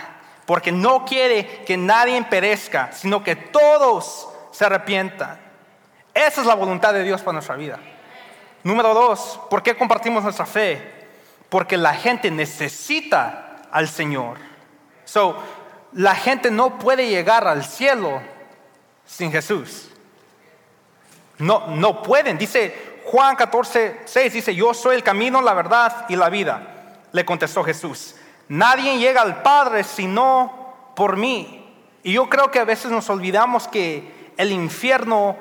Porque 0.47 0.73
no 0.73 1.05
quiere 1.05 1.65
que 1.65 1.77
nadie 1.77 2.23
perezca, 2.25 2.91
sino 2.93 3.23
que 3.23 3.37
todos 3.37 4.29
se 4.51 4.65
arrepientan. 4.65 5.46
Esa 6.17 6.41
es 6.41 6.47
la 6.47 6.55
voluntad 6.55 6.95
de 6.95 7.05
Dios 7.05 7.21
para 7.21 7.35
nuestra 7.35 7.57
vida. 7.57 7.79
Número 8.63 8.95
dos, 8.95 9.39
¿por 9.51 9.63
qué 9.63 9.77
compartimos 9.77 10.23
nuestra 10.23 10.47
fe? 10.47 10.81
Porque 11.51 11.77
la 11.77 11.93
gente 11.93 12.31
necesita 12.31 13.59
al 13.71 13.87
Señor. 13.87 14.39
So, 15.05 15.37
la 15.93 16.15
gente 16.15 16.51
no 16.51 16.79
puede 16.79 17.11
llegar 17.11 17.47
al 17.47 17.63
cielo 17.63 18.23
sin 19.05 19.31
Jesús. 19.31 19.91
No, 21.37 21.67
no 21.67 22.03
pueden. 22.03 22.39
Dice 22.39 23.03
Juan 23.05 23.37
14, 23.37 24.01
6, 24.07 24.33
dice, 24.33 24.55
yo 24.55 24.73
soy 24.73 24.97
el 24.97 25.03
camino, 25.03 25.43
la 25.43 25.53
verdad 25.53 26.07
y 26.09 26.17
la 26.17 26.31
vida. 26.31 27.03
Le 27.13 27.27
contestó 27.27 27.63
Jesús. 27.63 28.15
Nadie 28.49 28.97
llega 28.97 29.21
al 29.21 29.43
Padre 29.43 29.85
sino 29.85 30.93
por 30.97 31.19
mí. 31.19 31.63
Y 32.03 32.15
yo 32.15 32.31
creo 32.31 32.51
que 32.51 32.59
a 32.59 32.65
veces 32.65 32.91
nos 32.91 33.11
olvidamos 33.11 33.69
que 33.69 34.33
el 34.39 34.51
infierno 34.51 35.37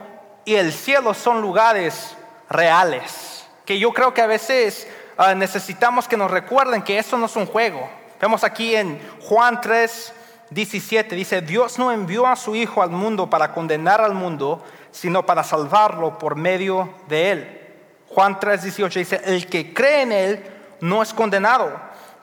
y 0.46 0.56
el 0.56 0.72
cielo 0.72 1.14
son 1.14 1.42
lugares 1.42 2.16
reales. 2.50 3.46
Que 3.66 3.80
yo 3.80 3.92
creo 3.92 4.14
que 4.14 4.22
a 4.22 4.28
veces 4.28 4.88
ah, 5.18 5.34
necesitamos 5.34 6.08
que 6.08 6.16
nos 6.16 6.30
recuerden 6.30 6.84
que 6.84 7.00
eso 7.00 7.18
no 7.18 7.26
es 7.26 7.36
un 7.36 7.48
juego. 7.48 7.90
Vemos 8.22 8.44
aquí 8.44 8.76
en 8.76 9.00
Juan 9.22 9.60
3, 9.60 10.14
17, 10.52 11.16
dice, 11.16 11.42
Dios 11.42 11.80
no 11.80 11.92
envió 11.92 12.28
a 12.28 12.36
su 12.36 12.56
Hijo 12.56 12.82
al 12.82 12.92
mundo 12.92 13.30
para 13.30 13.52
condenar 13.54 14.00
al 14.02 14.14
mundo, 14.14 14.64
sino 14.92 15.26
para 15.26 15.44
salvarlo 15.44 16.18
por 16.20 16.36
medio 16.36 16.90
de 17.08 17.32
él. 17.32 17.62
Juan 18.08 18.40
3, 18.40 18.62
18 18.62 19.00
dice, 19.00 19.22
el 19.26 19.48
que 19.48 19.74
cree 19.74 20.04
en 20.04 20.12
él 20.12 20.46
no 20.80 21.02
es 21.02 21.14
condenado, 21.14 21.72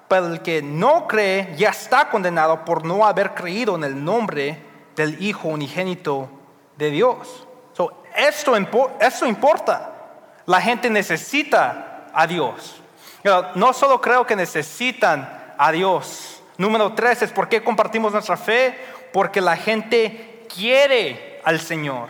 pero 0.09 0.27
el 0.27 0.41
que 0.41 0.63
no 0.63 1.07
cree 1.07 1.55
ya 1.57 1.71
está 1.71 2.09
condenado 2.09 2.65
por 2.65 2.85
no 2.85 3.05
haber 3.05 3.35
creído 3.35 3.75
en 3.75 3.85
el 3.85 4.03
nombre 4.03 4.63
del 4.97 5.21
Hijo 5.23 5.49
unigénito 5.49 6.31
de 6.79 6.91
Dios. 6.91 7.47
Esto, 8.17 8.57
esto 9.01 9.27
importa. 9.27 9.91
La 10.47 10.61
gente 10.61 10.91
necesita 10.91 12.09
a 12.13 12.27
Dios. 12.27 12.81
No 13.55 13.73
solo 13.73 14.01
creo 14.01 14.27
que 14.27 14.37
necesitan 14.37 15.55
a 15.57 15.73
Dios. 15.73 16.43
Número 16.59 16.93
tres 16.93 17.23
es 17.23 17.31
por 17.31 17.49
qué 17.49 17.63
compartimos 17.63 18.13
nuestra 18.13 18.37
fe. 18.37 18.77
Porque 19.13 19.41
la 19.41 19.57
gente 19.57 20.47
quiere 20.55 21.41
al 21.45 21.61
Señor. 21.61 22.09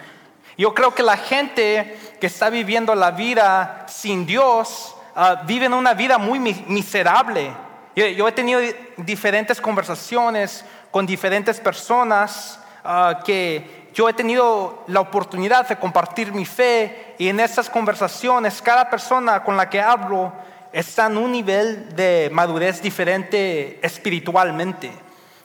Yo 0.56 0.74
creo 0.74 0.94
que 0.94 1.02
la 1.02 1.16
gente 1.16 1.98
que 2.20 2.26
está 2.26 2.50
viviendo 2.50 2.94
la 2.94 3.10
vida 3.10 3.86
sin 3.88 4.26
Dios 4.26 4.94
uh, 5.16 5.44
vive 5.46 5.66
una 5.68 5.94
vida 5.94 6.18
muy 6.18 6.38
miserable. 6.38 7.52
Yo, 7.94 8.26
he 8.26 8.32
tenido 8.32 8.60
diferentes 8.96 9.60
conversaciones 9.60 10.64
con 10.90 11.04
diferentes 11.04 11.60
personas 11.60 12.58
ah, 12.84 13.20
que 13.24 13.81
yo 13.94 14.08
he 14.08 14.12
tenido 14.12 14.84
la 14.86 15.00
oportunidad 15.00 15.68
de 15.68 15.78
compartir 15.78 16.32
mi 16.32 16.46
fe 16.46 17.14
y 17.18 17.28
en 17.28 17.40
esas 17.40 17.68
conversaciones 17.68 18.62
cada 18.62 18.88
persona 18.88 19.42
con 19.42 19.56
la 19.56 19.68
que 19.68 19.80
hablo 19.80 20.32
está 20.72 21.06
en 21.06 21.18
un 21.18 21.32
nivel 21.32 21.94
de 21.94 22.30
madurez 22.32 22.80
diferente 22.80 23.78
espiritualmente. 23.82 24.90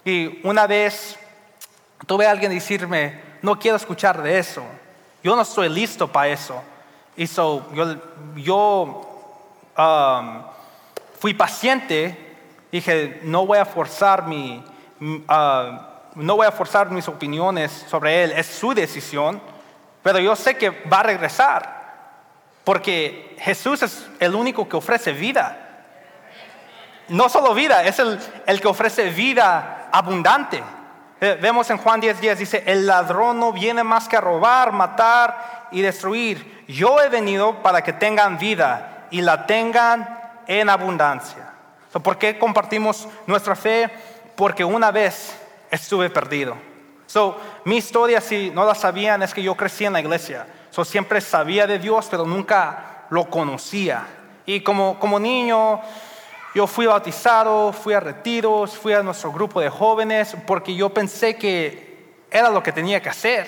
Y 0.05 0.39
una 0.47 0.65
vez 0.65 1.17
tuve 2.05 2.25
a 2.25 2.31
alguien 2.31 2.51
decirme, 2.51 3.21
no 3.41 3.59
quiero 3.59 3.75
escuchar 3.75 4.21
de 4.21 4.39
eso, 4.39 4.63
yo 5.23 5.35
no 5.35 5.41
estoy 5.41 5.67
listo 5.67 6.07
para 6.07 6.29
eso. 6.29 6.61
Y 7.17 7.25
yo, 7.25 7.97
yo 8.35 9.35
um, 9.77 10.41
fui 11.19 11.33
paciente, 11.33 12.35
dije, 12.71 13.19
no 13.23 13.45
voy 13.45 13.57
a 13.57 13.65
forzar 13.65 14.25
mi... 14.27 14.63
Uh, 15.01 15.96
no 16.17 16.35
voy 16.35 16.47
a 16.47 16.51
forzar 16.51 16.89
mis 16.89 17.07
opiniones 17.07 17.71
sobre 17.89 18.23
él, 18.23 18.31
es 18.31 18.47
su 18.47 18.73
decisión, 18.73 19.39
pero 20.01 20.19
yo 20.19 20.35
sé 20.35 20.57
que 20.57 20.69
va 20.69 21.01
a 21.01 21.03
regresar, 21.03 21.77
porque 22.63 23.35
Jesús 23.39 23.83
es 23.83 24.07
el 24.19 24.33
único 24.35 24.67
que 24.67 24.75
ofrece 24.75 25.13
vida. 25.13 25.63
No 27.07 27.29
solo 27.29 27.53
vida, 27.53 27.83
es 27.85 27.99
el, 27.99 28.19
el 28.45 28.59
que 28.59 28.67
ofrece 28.67 29.09
vida 29.09 29.89
abundante. 29.91 30.61
Eh, 31.21 31.37
vemos 31.41 31.69
en 31.69 31.77
Juan 31.77 32.01
10:10, 32.01 32.19
10, 32.19 32.39
dice, 32.39 32.63
el 32.65 32.85
ladrón 32.85 33.39
no 33.39 33.53
viene 33.53 33.83
más 33.83 34.07
que 34.07 34.17
a 34.17 34.21
robar, 34.21 34.71
matar 34.71 35.67
y 35.71 35.81
destruir. 35.81 36.65
Yo 36.67 37.01
he 37.01 37.09
venido 37.09 37.61
para 37.61 37.83
que 37.83 37.93
tengan 37.93 38.37
vida 38.37 39.07
y 39.11 39.21
la 39.21 39.45
tengan 39.45 40.19
en 40.47 40.69
abundancia. 40.69 41.53
¿Por 41.91 42.17
qué 42.17 42.37
compartimos 42.37 43.07
nuestra 43.25 43.55
fe? 43.55 43.89
Porque 44.35 44.63
una 44.63 44.91
vez 44.91 45.35
estuve 45.71 46.09
perdido. 46.09 46.55
So, 47.07 47.39
mi 47.63 47.77
historia, 47.77 48.19
si 48.19 48.51
no 48.51 48.65
la 48.65 48.75
sabían, 48.75 49.23
es 49.23 49.33
que 49.33 49.41
yo 49.41 49.55
crecí 49.55 49.85
en 49.85 49.93
la 49.93 50.01
iglesia. 50.01 50.45
So, 50.71 50.83
siempre 50.83 51.21
sabía 51.21 51.65
de 51.65 51.79
Dios, 51.79 52.07
pero 52.11 52.25
nunca 52.25 53.05
lo 53.09 53.29
conocía. 53.29 54.05
Y 54.45 54.61
como, 54.61 54.99
como 54.99 55.19
niño, 55.19 55.81
yo 56.53 56.67
fui 56.67 56.85
bautizado, 56.85 57.71
fui 57.71 57.93
a 57.93 57.99
retiros, 57.99 58.77
fui 58.77 58.93
a 58.93 59.03
nuestro 59.03 59.31
grupo 59.31 59.61
de 59.61 59.69
jóvenes, 59.69 60.35
porque 60.45 60.75
yo 60.75 60.89
pensé 60.89 61.37
que 61.37 62.25
era 62.29 62.49
lo 62.49 62.61
que 62.61 62.71
tenía 62.71 63.01
que 63.01 63.09
hacer. 63.09 63.47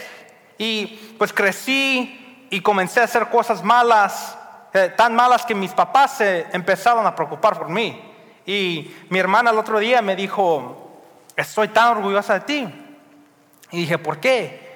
Y 0.57 1.15
pues 1.17 1.33
crecí 1.33 2.47
y 2.49 2.61
comencé 2.61 3.01
a 3.01 3.05
hacer 3.05 3.27
cosas 3.27 3.63
malas, 3.63 4.37
eh, 4.73 4.93
tan 4.95 5.15
malas 5.15 5.45
que 5.45 5.55
mis 5.55 5.71
papás 5.71 6.17
se 6.17 6.45
empezaron 6.53 7.05
a 7.05 7.15
preocupar 7.15 7.57
por 7.57 7.69
mí. 7.69 8.01
Y 8.45 8.95
mi 9.09 9.19
hermana 9.19 9.51
el 9.51 9.57
otro 9.57 9.79
día 9.79 10.01
me 10.01 10.15
dijo, 10.15 10.88
estoy 11.39 11.69
tan 11.69 11.97
orgullosa 11.97 12.35
de 12.35 12.39
ti. 12.41 12.85
Y 13.71 13.77
dije, 13.77 13.97
¿por 13.97 14.19
qué? 14.19 14.67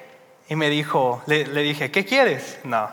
Y 0.48 0.56
me 0.56 0.70
dijo, 0.70 1.22
le, 1.26 1.44
dije, 1.44 1.90
¿qué 1.90 2.04
quieres? 2.04 2.58
No. 2.64 2.88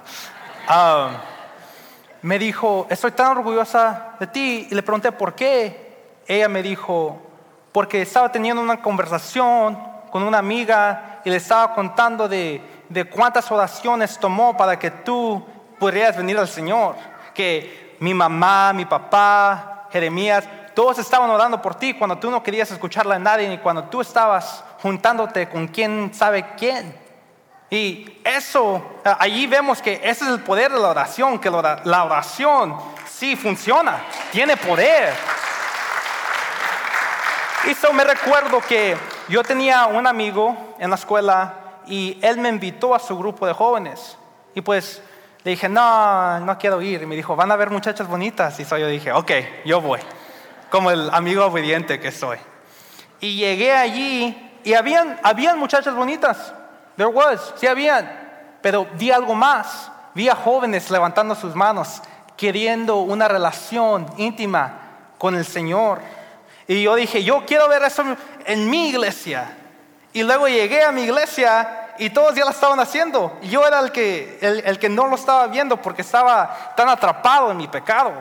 Me 2.22 2.38
dijo, 2.38 2.88
estoy 2.90 3.12
tan 3.12 3.38
orgullosa 3.38 4.16
de 4.20 4.28
ti. 4.28 4.68
Y 4.70 4.76
le 4.76 4.84
pregunté, 4.84 5.12
¿por 5.12 5.36
qué? 5.36 6.20
Ella 6.28 6.50
me 6.50 6.62
dijo, 6.62 7.22
porque 7.72 8.02
estaba 8.02 8.32
teniendo 8.32 8.62
una 8.62 8.82
conversación 8.82 9.78
con 10.12 10.24
una 10.24 10.40
amiga 10.40 11.22
y 11.24 11.30
le 11.30 11.38
estaba 11.38 11.74
contando 11.74 12.28
de, 12.28 12.62
de 12.90 13.06
cuántas 13.06 13.52
oraciones 13.52 14.18
tomó 14.20 14.56
para 14.58 14.78
que 14.78 14.92
tú 14.92 15.46
pudieras 15.80 16.18
venir 16.18 16.38
al 16.38 16.48
Señor. 16.48 16.96
Que 17.34 17.96
mi 18.00 18.14
mamá, 18.14 18.74
mi 18.74 18.86
papá, 18.86 19.88
Jeremías, 19.92 20.46
todos 20.82 20.98
estaban 20.98 21.30
orando 21.30 21.62
por 21.62 21.76
ti 21.76 21.94
cuando 21.94 22.17
tú 22.17 22.32
no 22.32 22.41
querías 22.41 22.72
escucharla 22.72 23.13
a 23.13 23.20
nadie 23.20 23.48
ni 23.48 23.60
cuando 23.60 23.84
tú 23.84 24.02
estabas 24.02 24.63
juntándote 24.82 25.48
con 25.48 25.67
quién 25.67 26.12
sabe 26.12 26.56
quién. 26.58 26.98
Y 27.70 28.20
eso, 28.24 28.84
allí 29.04 29.46
vemos 29.46 29.80
que 29.80 30.02
ese 30.04 30.26
es 30.26 30.32
el 30.32 30.39
poder 30.39 30.72
de 30.72 30.80
la 30.80 30.88
oración, 30.88 31.38
que 31.38 31.52
la 31.52 32.04
oración 32.04 32.76
sí 33.08 33.36
funciona, 33.36 34.02
tiene 34.32 34.58
poder. 34.58 35.13
Y 37.67 37.70
eso 37.70 37.94
me 37.94 38.04
recuerdo 38.04 38.60
que 38.60 38.98
yo 39.30 39.44
tenía 39.44 39.86
un 39.86 40.08
amigo 40.08 40.76
en 40.80 40.89
la 40.89 40.96
escuela 40.96 41.54
y 41.86 42.17
él 42.24 42.39
me 42.39 42.50
invitó 42.50 42.96
a 42.96 43.00
su 43.00 43.15
grupo 43.20 43.46
de 43.46 43.54
jóvenes. 43.54 44.17
Y 44.56 44.62
pues 44.62 45.00
le 45.44 45.52
dije, 45.52 45.70
no, 45.70 46.39
no 46.39 46.58
quiero 46.58 46.82
ir. 46.82 47.04
Y 47.04 47.06
me 47.06 47.15
dijo, 47.15 47.36
van 47.36 47.52
a 47.52 47.56
ver 47.56 47.70
muchachas 47.70 48.08
bonitas. 48.08 48.60
Y 48.60 48.65
so 48.65 48.80
yo 48.80 48.88
dije, 48.88 49.12
ok, 49.12 49.32
yo 49.63 49.80
voy 49.80 50.00
como 50.72 50.90
el 50.90 51.10
amigo 51.14 51.46
obediente 51.46 52.00
que 52.00 52.12
soy. 52.12 52.38
Y 53.20 53.36
llegué 53.36 53.74
allí 53.74 54.60
y 54.64 54.74
habían, 54.74 55.20
habían 55.22 55.60
muchachas 55.60 55.94
bonitas. 55.94 56.54
There 56.96 57.10
was, 57.10 57.54
sí 57.58 57.68
habían. 57.68 58.10
Pero 58.62 58.88
vi 58.94 59.12
algo 59.12 59.36
más. 59.36 59.92
Vi 60.16 60.30
a 60.30 60.36
jóvenes 60.36 60.90
levantando 60.90 61.36
sus 61.36 61.56
manos, 61.56 62.02
queriendo 62.38 62.98
una 62.98 63.28
relación 63.28 64.08
íntima 64.18 64.80
con 65.18 65.36
el 65.36 65.46
Señor. 65.46 66.00
Y 66.68 66.82
yo 66.84 66.96
dije, 66.96 67.24
yo 67.24 67.46
quiero 67.46 67.68
ver 67.68 67.84
eso 67.84 68.04
en 68.46 68.70
mi 68.70 68.90
iglesia. 68.90 69.58
Y 70.14 70.24
luego 70.24 70.48
llegué 70.48 70.84
a 70.84 70.92
mi 70.92 71.02
iglesia 71.04 71.94
y 71.98 72.10
todos 72.12 72.34
ya 72.34 72.46
lo 72.46 72.52
estaban 72.52 72.80
haciendo. 72.80 73.38
Y 73.42 73.50
yo 73.50 73.68
era 73.68 73.80
el 73.80 73.92
que, 73.92 74.40
el, 74.42 74.62
el 74.66 74.80
que 74.80 74.88
no 74.88 75.08
lo 75.08 75.16
estaba 75.16 75.48
viendo 75.48 75.82
porque 75.82 76.02
estaba 76.02 76.74
tan 76.78 76.88
atrapado 76.88 77.52
en 77.52 77.58
mi 77.58 77.68
pecado. 77.68 78.14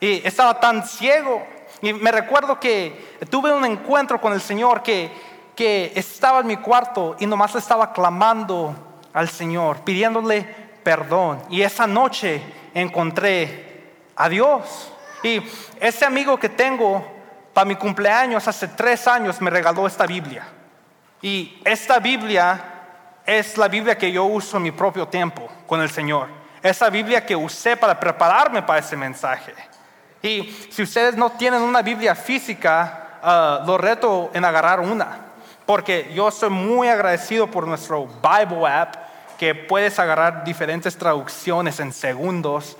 Y 0.00 0.26
estaba 0.26 0.58
tan 0.58 0.86
ciego. 0.86 1.46
Y 1.82 1.92
me 1.92 2.12
recuerdo 2.12 2.58
que 2.60 3.16
tuve 3.28 3.52
un 3.52 3.64
encuentro 3.64 4.20
con 4.20 4.32
el 4.32 4.40
Señor 4.40 4.82
que, 4.82 5.10
que 5.56 5.92
estaba 5.96 6.40
en 6.40 6.46
mi 6.46 6.56
cuarto 6.56 7.16
y 7.18 7.26
nomás 7.26 7.54
estaba 7.56 7.92
clamando 7.92 8.74
al 9.12 9.28
Señor, 9.28 9.80
pidiéndole 9.80 10.42
perdón. 10.82 11.42
Y 11.50 11.62
esa 11.62 11.86
noche 11.86 12.40
encontré 12.72 13.94
a 14.16 14.28
Dios. 14.28 14.92
Y 15.24 15.42
ese 15.80 16.04
amigo 16.04 16.38
que 16.38 16.48
tengo 16.48 17.04
para 17.52 17.64
mi 17.64 17.76
cumpleaños 17.76 18.46
hace 18.48 18.68
tres 18.68 19.06
años 19.08 19.40
me 19.40 19.50
regaló 19.50 19.86
esta 19.86 20.06
Biblia. 20.06 20.46
Y 21.20 21.60
esta 21.64 21.98
Biblia 21.98 22.64
es 23.26 23.56
la 23.58 23.68
Biblia 23.68 23.98
que 23.98 24.10
yo 24.10 24.24
uso 24.24 24.56
en 24.56 24.64
mi 24.64 24.70
propio 24.70 25.06
tiempo 25.08 25.48
con 25.66 25.80
el 25.80 25.90
Señor. 25.90 26.28
Esa 26.62 26.90
Biblia 26.90 27.26
que 27.26 27.34
usé 27.34 27.76
para 27.76 27.98
prepararme 27.98 28.62
para 28.62 28.78
ese 28.78 28.96
mensaje. 28.96 29.52
Y 30.22 30.54
si 30.70 30.82
ustedes 30.82 31.16
no 31.16 31.30
tienen 31.32 31.62
una 31.62 31.82
Biblia 31.82 32.14
física, 32.14 33.18
uh, 33.22 33.66
lo 33.66 33.76
reto 33.76 34.30
en 34.32 34.44
agarrar 34.44 34.80
una. 34.80 35.18
Porque 35.66 36.12
yo 36.14 36.30
soy 36.30 36.50
muy 36.50 36.88
agradecido 36.88 37.48
por 37.48 37.66
nuestro 37.66 38.06
Bible 38.06 38.66
app, 38.66 38.94
que 39.38 39.54
puedes 39.54 39.98
agarrar 39.98 40.44
diferentes 40.44 40.96
traducciones 40.96 41.80
en 41.80 41.92
segundos. 41.92 42.76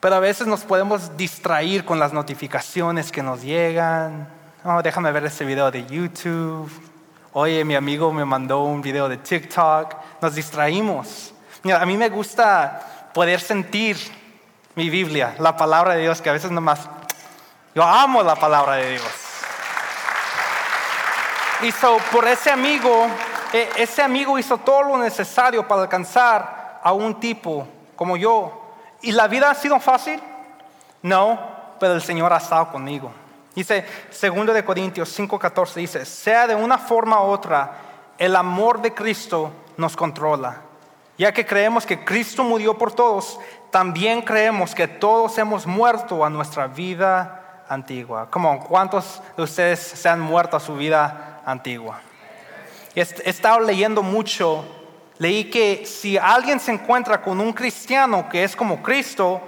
Pero 0.00 0.16
a 0.16 0.20
veces 0.20 0.46
nos 0.46 0.60
podemos 0.60 1.16
distraer 1.16 1.84
con 1.84 1.98
las 1.98 2.12
notificaciones 2.12 3.10
que 3.10 3.22
nos 3.22 3.42
llegan. 3.42 4.28
Oh, 4.64 4.82
déjame 4.82 5.10
ver 5.12 5.24
ese 5.24 5.44
video 5.44 5.70
de 5.70 5.86
YouTube. 5.86 6.70
Oye, 7.32 7.64
mi 7.64 7.74
amigo 7.74 8.12
me 8.12 8.24
mandó 8.24 8.64
un 8.64 8.82
video 8.82 9.08
de 9.08 9.16
TikTok. 9.16 9.94
Nos 10.20 10.34
distraímos. 10.34 11.32
A 11.74 11.86
mí 11.86 11.96
me 11.96 12.08
gusta 12.10 13.10
poder 13.14 13.40
sentir 13.40 13.96
mi 14.78 14.90
Biblia, 14.90 15.34
la 15.40 15.56
palabra 15.56 15.94
de 15.94 16.02
Dios, 16.02 16.22
que 16.22 16.30
a 16.30 16.32
veces 16.32 16.52
nomás, 16.52 16.88
yo 17.74 17.82
amo 17.82 18.22
la 18.22 18.36
palabra 18.36 18.76
de 18.76 18.90
Dios. 18.90 19.02
Y 21.62 21.72
so, 21.72 21.98
por 22.12 22.28
ese 22.28 22.52
amigo, 22.52 23.08
e, 23.52 23.68
ese 23.74 24.02
amigo 24.02 24.38
hizo 24.38 24.56
todo 24.58 24.84
lo 24.84 24.98
necesario 24.98 25.66
para 25.66 25.82
alcanzar 25.82 26.78
a 26.80 26.92
un 26.92 27.18
tipo 27.18 27.66
como 27.96 28.16
yo. 28.16 28.70
¿Y 29.02 29.10
la 29.10 29.26
vida 29.26 29.50
ha 29.50 29.54
sido 29.56 29.80
fácil? 29.80 30.22
No, 31.02 31.40
pero 31.80 31.94
el 31.94 32.02
Señor 32.02 32.32
ha 32.32 32.36
estado 32.36 32.70
conmigo. 32.70 33.10
Dice 33.56 33.84
2 34.12 34.54
de 34.54 34.64
Corintios 34.64 35.18
5:14 35.18 35.74
dice, 35.74 36.04
sea 36.04 36.46
de 36.46 36.54
una 36.54 36.78
forma 36.78 37.20
u 37.20 37.30
otra, 37.30 37.72
el 38.16 38.36
amor 38.36 38.80
de 38.80 38.94
Cristo 38.94 39.50
nos 39.76 39.96
controla. 39.96 40.68
Ya 41.18 41.32
que 41.32 41.44
creemos 41.44 41.84
que 41.84 42.04
Cristo 42.04 42.44
murió 42.44 42.78
por 42.78 42.92
todos, 42.92 43.40
también 43.70 44.22
creemos 44.22 44.74
que 44.74 44.88
todos 44.88 45.36
hemos 45.38 45.66
muerto 45.66 46.24
a 46.24 46.30
nuestra 46.30 46.66
vida 46.66 47.64
antigua. 47.68 48.30
Como, 48.30 48.64
¿cuántos 48.64 49.22
de 49.36 49.42
ustedes 49.42 49.80
se 49.80 50.08
han 50.08 50.20
muerto 50.20 50.56
a 50.56 50.60
su 50.60 50.74
vida 50.74 51.42
antigua? 51.44 52.00
He 52.94 53.02
estado 53.28 53.60
leyendo 53.60 54.02
mucho, 54.02 54.64
leí 55.18 55.44
que 55.44 55.84
si 55.86 56.16
alguien 56.16 56.58
se 56.58 56.72
encuentra 56.72 57.20
con 57.22 57.40
un 57.40 57.52
cristiano 57.52 58.28
que 58.28 58.42
es 58.42 58.56
como 58.56 58.82
Cristo, 58.82 59.40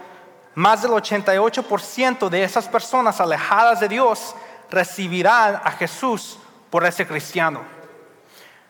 más 0.55 0.83
del 0.83 0.93
88% 0.93 2.29
de 2.29 2.45
esas 2.45 2.69
personas 2.69 3.21
alejadas 3.21 3.81
de 3.81 3.89
Dios 3.89 4.35
recibirán 4.71 5.61
a 5.65 5.73
Jesús 5.73 6.39
por 6.69 6.85
ese 6.85 7.07
cristiano. 7.07 7.63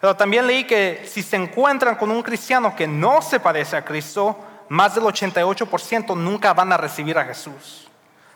Pero 0.01 0.17
también 0.17 0.47
leí 0.47 0.65
que 0.65 1.07
si 1.07 1.23
se 1.23 1.37
encuentran 1.37 1.97
con 1.97 2.11
un 2.11 2.23
cristiano 2.23 2.75
que 2.75 2.87
no 2.87 3.21
se 3.21 3.39
parece 3.39 3.77
a 3.77 3.85
Cristo, 3.85 4.37
más 4.71 4.95
del 4.95 5.03
88% 5.03 6.17
nunca 6.17 6.55
van 6.55 6.73
a 6.73 6.77
recibir 6.77 7.19
a 7.19 7.25
Jesús. 7.25 7.89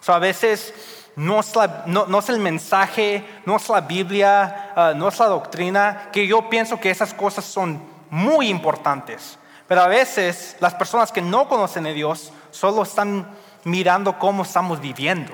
a 0.08 0.18
veces 0.18 0.74
no 1.14 1.38
es, 1.38 2.28
el 2.28 2.40
mensaje, 2.40 3.24
no 3.46 3.56
es 3.56 3.68
la 3.68 3.80
Biblia, 3.80 4.72
ah, 4.74 4.92
no 4.96 5.08
es 5.08 5.18
la 5.20 5.26
doctrina, 5.26 6.10
que 6.12 6.26
yo 6.26 6.50
pienso 6.50 6.80
que 6.80 6.90
esas 6.90 7.14
cosas 7.14 7.44
son 7.44 7.80
muy 8.10 8.48
importantes. 8.48 9.38
Pero 9.68 9.82
a 9.82 9.86
veces 9.86 10.56
las 10.58 10.74
personas 10.74 11.12
que 11.12 11.22
no 11.22 11.48
conocen 11.48 11.86
a 11.86 11.90
Dios 11.90 12.32
solo 12.50 12.82
están 12.82 13.28
mirando 13.62 14.18
cómo 14.18 14.42
estamos 14.42 14.80
viviendo. 14.80 15.32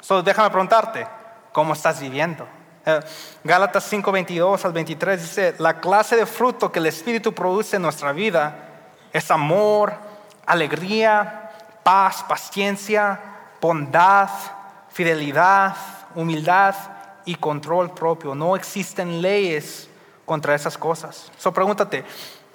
Solo 0.00 0.22
déjame 0.22 0.48
preguntarte, 0.48 1.06
¿cómo 1.52 1.74
estás 1.74 2.00
viviendo? 2.00 2.48
Eh, 2.86 3.00
Gálatas 3.44 3.84
5, 3.84 4.10
22 4.10 4.64
al 4.64 4.72
23 4.72 5.20
dice, 5.20 5.54
la 5.58 5.80
clase 5.80 6.16
de 6.16 6.24
fruto 6.24 6.72
que 6.72 6.78
el 6.78 6.86
Espíritu 6.86 7.34
produce 7.34 7.76
en 7.76 7.82
nuestra 7.82 8.12
vida 8.12 8.67
es 9.12 9.30
amor, 9.30 9.94
alegría, 10.46 11.50
paz, 11.82 12.24
paciencia, 12.28 13.18
bondad, 13.60 14.28
fidelidad, 14.90 15.74
humildad 16.14 16.74
y 17.24 17.34
control 17.34 17.90
propio. 17.90 18.34
No 18.34 18.56
existen 18.56 19.20
leyes 19.20 19.88
contra 20.24 20.54
esas 20.54 20.76
cosas. 20.76 21.30
So 21.38 21.52
pregúntate, 21.52 22.04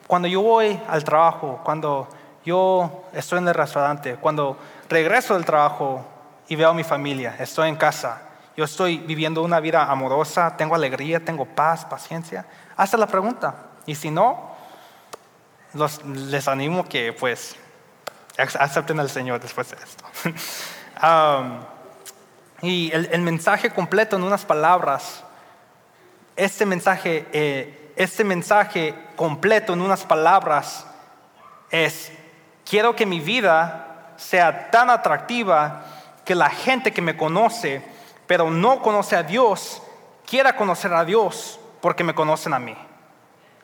cuando 0.07 0.27
yo 0.27 0.41
voy 0.41 0.79
al 0.87 1.03
trabajo, 1.03 1.61
cuando 1.63 2.07
yo 2.45 3.05
estoy 3.13 3.39
en 3.39 3.47
el 3.47 3.53
restaurante, 3.53 4.15
cuando 4.15 4.57
regreso 4.89 5.33
del 5.33 5.45
trabajo 5.45 6.05
y 6.47 6.55
veo 6.55 6.69
a 6.69 6.73
mi 6.73 6.83
familia, 6.83 7.35
estoy 7.39 7.69
en 7.69 7.75
casa, 7.75 8.21
yo 8.55 8.65
estoy 8.65 8.97
viviendo 8.97 9.41
una 9.41 9.59
vida 9.59 9.89
amorosa, 9.89 10.55
tengo 10.55 10.75
alegría, 10.75 11.23
tengo 11.23 11.45
paz, 11.45 11.85
paciencia. 11.85 12.45
Hazte 12.77 12.97
la 12.97 13.07
pregunta. 13.07 13.55
Y 13.85 13.95
si 13.95 14.11
no, 14.11 14.52
les 16.05 16.47
animo 16.47 16.88
que 16.88 17.13
pues 17.13 17.55
acepten 18.38 18.99
al 18.99 19.09
Señor 19.09 19.39
después 19.39 19.69
de 19.71 19.77
esto. 19.77 20.05
Y 22.62 22.93
el, 22.93 23.19
mensaje 23.19 23.71
completo 23.71 24.15
en 24.15 24.23
unas 24.23 24.45
palabras, 24.45 25.21
este 26.38 26.65
mensaje, 26.65 27.27
eh, 27.33 27.91
este 27.97 28.23
mensaje 28.23 28.95
completo 29.17 29.73
en 29.73 29.81
unas 29.81 30.05
palabras 30.05 30.86
es, 31.71 32.13
quiero 32.63 32.95
que 32.95 33.05
mi 33.05 33.19
vida 33.19 34.13
sea 34.15 34.71
tan 34.71 34.89
atractiva 34.89 35.83
que 36.23 36.36
la 36.36 36.49
gente 36.49 36.93
que 36.93 37.01
me 37.01 37.17
conoce 37.17 37.83
pero 38.27 38.49
no 38.49 38.81
conoce 38.81 39.15
a 39.15 39.23
Dios, 39.23 39.81
quiera 40.25 40.55
conocer 40.55 40.93
a 40.93 41.05
Dios 41.05 41.59
porque 41.81 42.03
me 42.03 42.15
conocen 42.15 42.53
a 42.53 42.59
mí. 42.59 42.75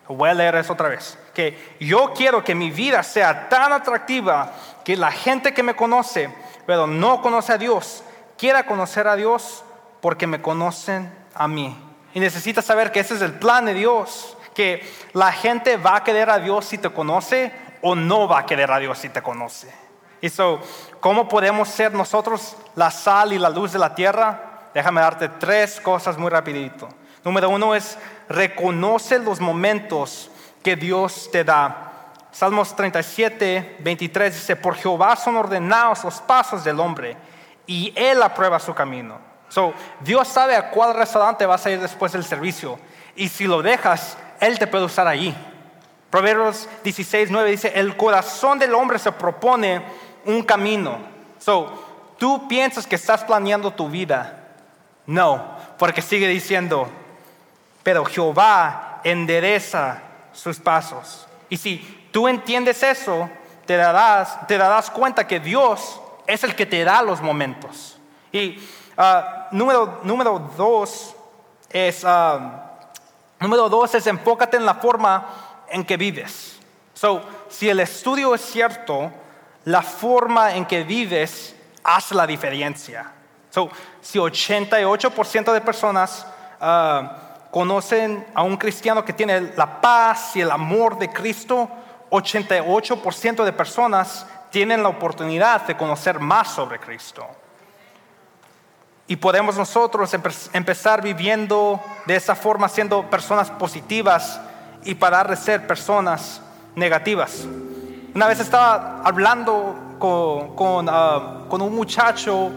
Voy 0.10 0.30
a 0.30 0.34
leer 0.34 0.56
eso 0.56 0.74
otra 0.74 0.90
vez. 0.90 1.18
Que 1.34 1.76
yo 1.80 2.14
quiero 2.14 2.44
que 2.44 2.56
mi 2.56 2.72
vida 2.72 3.04
sea 3.04 3.48
tan 3.48 3.72
atractiva 3.72 4.52
que 4.84 4.98
la 4.98 5.12
gente 5.12 5.54
que 5.54 5.64
me 5.64 5.76
conoce, 5.76 6.30
pero 6.66 6.88
no 6.88 7.22
conoce 7.22 7.54
a 7.54 7.58
Dios, 7.58 8.04
quiera 8.38 8.66
conocer 8.66 9.08
a 9.08 9.16
Dios 9.16 9.64
porque 10.02 10.28
me 10.28 10.42
conocen 10.42 11.14
a 11.34 11.48
mí. 11.48 11.78
Y 12.14 12.20
necesitas 12.20 12.66
saber 12.66 12.92
que 12.92 13.00
ese 13.00 13.16
es 13.16 13.22
el 13.22 13.34
plan 13.34 13.66
de 13.66 13.74
Dios, 13.74 14.36
que 14.54 14.86
la 15.14 15.32
gente 15.32 15.78
va 15.78 15.98
a 15.98 16.04
querer 16.04 16.30
a 16.30 16.40
Dios 16.40 16.66
si 16.66 16.78
te 16.78 16.90
conoce 16.90 17.54
o 17.82 17.96
no 17.96 18.28
va 18.28 18.40
a 18.40 18.46
querer 18.46 18.72
a 18.72 18.80
Dios 18.80 18.98
si 18.98 19.10
te 19.10 19.22
conoce. 19.22 19.72
Y 20.22 20.30
so, 20.30 20.60
¿cómo 21.00 21.30
podemos 21.30 21.70
ser 21.70 21.94
nosotros 21.94 22.58
la 22.76 22.92
sal 22.92 23.32
y 23.32 23.38
la 23.38 23.50
luz 23.50 23.72
de 23.72 23.80
la 23.80 23.96
tierra? 23.96 24.50
déjame 24.74 25.02
darte 25.02 25.30
tres 25.30 25.80
cosas 25.80 26.18
muy 26.18 26.30
rapidito. 26.30 26.88
Número 27.30 27.52
uno 27.52 27.76
es 27.76 27.96
reconoce 28.28 29.20
los 29.20 29.40
momentos 29.40 30.32
que 30.64 30.76
Dios 30.76 31.30
te 31.32 31.44
da. 31.44 32.10
Salmos 32.32 32.76
37, 32.76 33.78
23 33.82 34.34
dice, 34.34 34.56
por 34.56 34.74
Jehová 34.74 35.16
son 35.16 35.36
ordenados 35.36 36.04
los 36.04 36.22
pasos 36.22 36.64
del 36.64 36.80
hombre 36.80 37.16
y 37.68 37.94
Él 37.96 38.24
aprueba 38.24 38.60
su 38.60 38.74
camino. 38.74 39.20
So, 39.48 39.76
Dios 40.00 40.28
sabe 40.28 40.56
a 40.56 40.72
cuál 40.72 40.96
restaurante 40.96 41.46
vas 41.46 41.64
a 41.68 41.70
ir 41.70 41.80
después 41.80 42.14
del 42.14 42.24
servicio 42.24 42.80
y 43.16 43.30
si 43.30 43.46
lo 43.46 43.62
dejas, 43.62 44.18
Él 44.40 44.58
te 44.58 44.66
puede 44.66 44.86
usar 44.86 45.06
ahí. 45.06 45.38
Proverbios 46.10 46.68
16, 46.84 47.30
9 47.30 47.52
dice, 47.52 47.72
el 47.76 47.96
corazón 47.96 48.58
del 48.58 48.74
hombre 48.74 48.98
se 48.98 49.12
propone 49.12 49.84
un 50.26 50.42
camino. 50.42 50.98
So, 51.38 52.16
tú 52.18 52.48
piensas 52.48 52.88
que 52.88 52.96
estás 52.96 53.24
planeando 53.24 53.70
tu 53.70 53.88
vida, 53.88 54.48
no, 55.06 55.46
porque 55.78 56.02
sigue 56.02 56.28
diciendo, 56.28 56.90
pero 57.84 58.06
Jehová 58.06 59.02
endereza 59.04 60.02
sus 60.34 60.60
pasos. 60.60 61.28
Y 61.50 61.58
si 61.58 62.10
tú 62.12 62.28
entiendes 62.28 62.84
eso, 62.84 63.30
te 63.66 63.78
darás, 63.78 64.48
te 64.48 64.58
darás 64.58 64.90
cuenta 64.90 65.28
que 65.28 65.40
Dios 65.40 66.00
es 66.26 66.44
el 66.44 66.56
que 66.56 66.66
te 66.66 66.84
da 66.84 67.02
los 67.02 67.22
momentos. 67.22 67.98
Y 68.32 68.60
ah, 68.98 69.48
número, 69.52 70.00
número 70.04 70.52
dos 70.56 71.16
es, 71.70 72.04
ah, 72.06 72.80
número 73.40 73.70
dos 73.70 73.96
es 73.96 74.08
enfócate 74.08 74.58
en 74.58 74.66
la 74.66 74.76
forma 74.76 75.28
en 75.70 75.84
que 75.84 75.98
vives. 75.98 76.60
So, 76.94 77.22
si 77.48 77.70
el 77.70 77.80
estudio 77.80 78.36
es 78.36 78.42
cierto, 78.42 79.12
la 79.66 79.82
forma 79.82 80.56
en 80.56 80.66
que 80.66 80.84
vives 80.84 81.56
hace 81.84 82.14
la 82.16 82.28
diferencia. 82.28 83.12
So, 83.50 83.70
si 84.02 84.20
88% 84.20 85.54
de 85.54 85.62
personas 85.62 86.26
ah, 86.60 87.29
conocen 87.52 88.26
a 88.34 88.44
un 88.44 88.58
cristiano 88.58 89.04
que 89.04 89.14
tiene 89.14 89.54
la 89.56 89.82
paz 89.82 90.36
y 90.36 90.42
el 90.42 90.52
amor 90.52 90.98
de 90.98 91.10
Cristo, 91.10 91.70
88% 92.10 93.44
de 93.44 93.54
personas 93.54 94.26
tienen 94.50 94.84
la 94.84 94.90
oportunidad 94.90 95.66
de 95.68 95.78
conocer 95.78 96.20
más 96.20 96.50
sobre 96.50 96.80
Cristo. 96.80 97.26
Y 99.08 99.16
podemos 99.16 99.58
nosotros 99.58 100.14
empezar 100.54 101.02
viviendo 101.02 101.82
de 102.06 102.16
esa 102.16 102.36
forma, 102.36 102.70
siendo 102.70 103.10
personas 103.10 103.50
positivas 103.50 104.40
y 104.84 104.96
parar 104.96 105.28
de 105.28 105.36
ser 105.36 105.66
personas 105.66 106.42
negativas. 106.76 107.48
Una 108.14 108.28
vez 108.28 108.40
estaba 108.40 109.02
hablando 109.04 109.76
ah, 110.00 111.46
con, 111.50 111.62
un 111.62 111.76
muchacho 111.76 112.52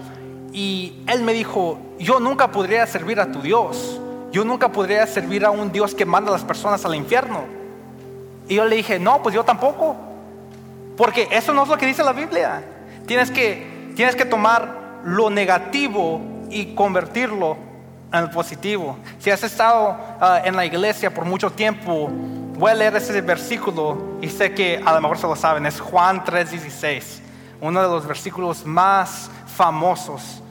y 0.52 1.02
él 1.06 1.22
me 1.22 1.32
dijo, 1.32 1.78
yo 1.98 2.20
nunca 2.20 2.48
podría 2.48 2.86
servir 2.86 3.18
a 3.18 3.32
tu 3.32 3.40
Dios. 3.40 3.98
Yo 4.32 4.44
nunca 4.46 4.72
podría 4.72 5.06
servir 5.06 5.44
a 5.44 5.50
un 5.50 5.70
Dios 5.70 5.94
que 5.94 6.06
manda 6.06 6.30
a 6.30 6.32
las 6.32 6.42
personas 6.42 6.82
al 6.86 6.94
infierno. 6.94 7.44
Y 8.48 8.54
yo 8.54 8.64
le 8.64 8.76
dije, 8.76 8.98
no, 8.98 9.22
pues 9.22 9.34
yo 9.34 9.44
tampoco. 9.44 9.94
Porque 10.96 11.28
eso 11.30 11.52
no 11.52 11.64
es 11.64 11.68
lo 11.68 11.76
que 11.76 11.86
dice 11.86 12.02
la 12.02 12.14
Biblia. 12.14 12.64
Tienes 13.06 13.30
que, 13.30 13.92
tienes 13.94 14.16
que 14.16 14.24
tomar 14.24 15.00
lo 15.04 15.28
negativo 15.28 16.20
y 16.50 16.74
convertirlo 16.74 17.58
en 18.10 18.20
el 18.20 18.30
positivo. 18.30 18.96
Si 19.18 19.30
has 19.30 19.42
estado 19.42 19.96
ah, 20.20 20.40
en 20.44 20.56
la 20.56 20.64
iglesia 20.64 21.12
por 21.12 21.26
mucho 21.26 21.50
tiempo, 21.50 22.08
voy 22.10 22.70
a 22.70 22.74
leer 22.74 22.96
ese 22.96 23.20
versículo 23.20 24.16
y 24.22 24.28
sé 24.28 24.54
que 24.54 24.82
a 24.84 24.94
lo 24.94 25.00
mejor 25.02 25.18
se 25.18 25.26
lo 25.26 25.36
saben. 25.36 25.66
Es 25.66 25.78
Juan 25.78 26.24
3:16, 26.24 27.20
uno 27.60 27.82
de 27.82 27.88
los 27.88 28.06
versículos 28.06 28.64
más 28.64 29.30
famosos. 29.46 30.42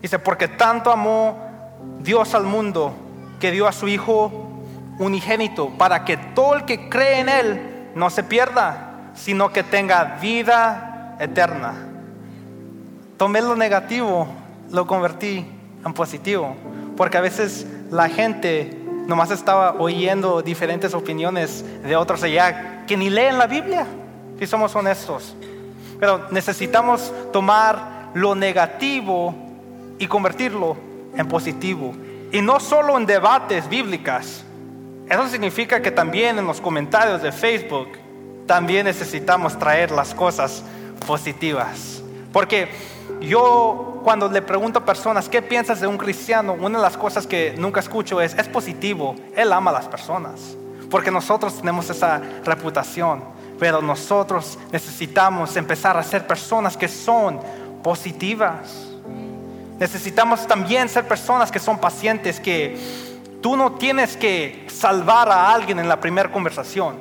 Dice, 0.00 0.18
porque 0.18 0.46
tanto 0.46 0.92
amó 0.92 1.36
Dios 2.00 2.34
al 2.34 2.44
mundo 2.44 2.94
que 3.44 3.50
dio 3.50 3.68
a 3.68 3.72
su 3.72 3.88
Hijo 3.88 4.32
unigénito 4.98 5.68
para 5.76 6.06
que 6.06 6.16
todo 6.16 6.54
el 6.54 6.64
que 6.64 6.88
cree 6.88 7.20
en 7.20 7.28
Él 7.28 7.90
no 7.94 8.08
se 8.08 8.22
pierda, 8.22 9.10
sino 9.12 9.52
que 9.52 9.62
tenga 9.62 10.16
vida 10.18 11.18
eterna. 11.20 11.74
Tomé 13.18 13.42
lo 13.42 13.54
negativo, 13.54 14.26
lo 14.70 14.86
convertí 14.86 15.44
en 15.84 15.92
positivo, 15.92 16.56
porque 16.96 17.18
a 17.18 17.20
veces 17.20 17.66
la 17.90 18.08
gente 18.08 18.82
nomás 19.06 19.30
estaba 19.30 19.74
oyendo 19.74 20.40
diferentes 20.40 20.94
opiniones 20.94 21.66
de 21.82 21.96
otros 21.96 22.22
allá 22.22 22.86
que 22.86 22.96
ni 22.96 23.10
leen 23.10 23.36
la 23.36 23.46
Biblia, 23.46 23.86
si 24.38 24.46
somos 24.46 24.74
honestos. 24.74 25.36
Pero 26.00 26.28
necesitamos 26.30 27.12
tomar 27.30 28.08
lo 28.14 28.34
negativo 28.34 29.34
y 29.98 30.06
convertirlo 30.06 30.78
en 31.14 31.28
positivo. 31.28 31.94
Y 32.34 32.42
no 32.42 32.58
solo 32.58 32.98
en 32.98 33.06
debates 33.06 33.68
bíblicas. 33.68 34.42
Eso 35.08 35.28
significa 35.28 35.80
que 35.80 35.92
también 35.92 36.36
en 36.36 36.44
los 36.48 36.60
comentarios 36.60 37.22
de 37.22 37.30
Facebook 37.30 37.90
también 38.44 38.86
necesitamos 38.86 39.56
traer 39.56 39.92
las 39.92 40.12
cosas 40.12 40.64
positivas. 41.06 42.02
Porque 42.32 42.68
yo 43.20 44.00
cuando 44.02 44.28
le 44.28 44.42
pregunto 44.42 44.80
a 44.80 44.84
personas, 44.84 45.28
¿qué 45.28 45.42
piensas 45.42 45.80
de 45.80 45.86
un 45.86 45.96
cristiano? 45.96 46.56
Una 46.58 46.78
de 46.78 46.82
las 46.82 46.96
cosas 46.96 47.24
que 47.24 47.54
nunca 47.56 47.78
escucho 47.78 48.20
es, 48.20 48.34
es 48.34 48.48
positivo, 48.48 49.14
él 49.36 49.52
ama 49.52 49.70
a 49.70 49.74
las 49.74 49.86
personas. 49.86 50.56
Porque 50.90 51.12
nosotros 51.12 51.58
tenemos 51.58 51.88
esa 51.88 52.20
reputación, 52.44 53.22
pero 53.60 53.80
nosotros 53.80 54.58
necesitamos 54.72 55.54
empezar 55.56 55.96
a 55.96 56.02
ser 56.02 56.26
personas 56.26 56.76
que 56.76 56.88
son 56.88 57.38
positivas. 57.84 58.93
Necesitamos 59.78 60.46
también 60.46 60.88
ser 60.88 61.06
personas 61.06 61.50
que 61.50 61.58
son 61.58 61.78
pacientes, 61.78 62.38
que 62.38 62.78
tú 63.40 63.56
no 63.56 63.72
tienes 63.72 64.16
que 64.16 64.66
salvar 64.72 65.28
a 65.28 65.52
alguien 65.52 65.78
en 65.78 65.88
la 65.88 66.00
primera 66.00 66.30
conversación. 66.30 66.96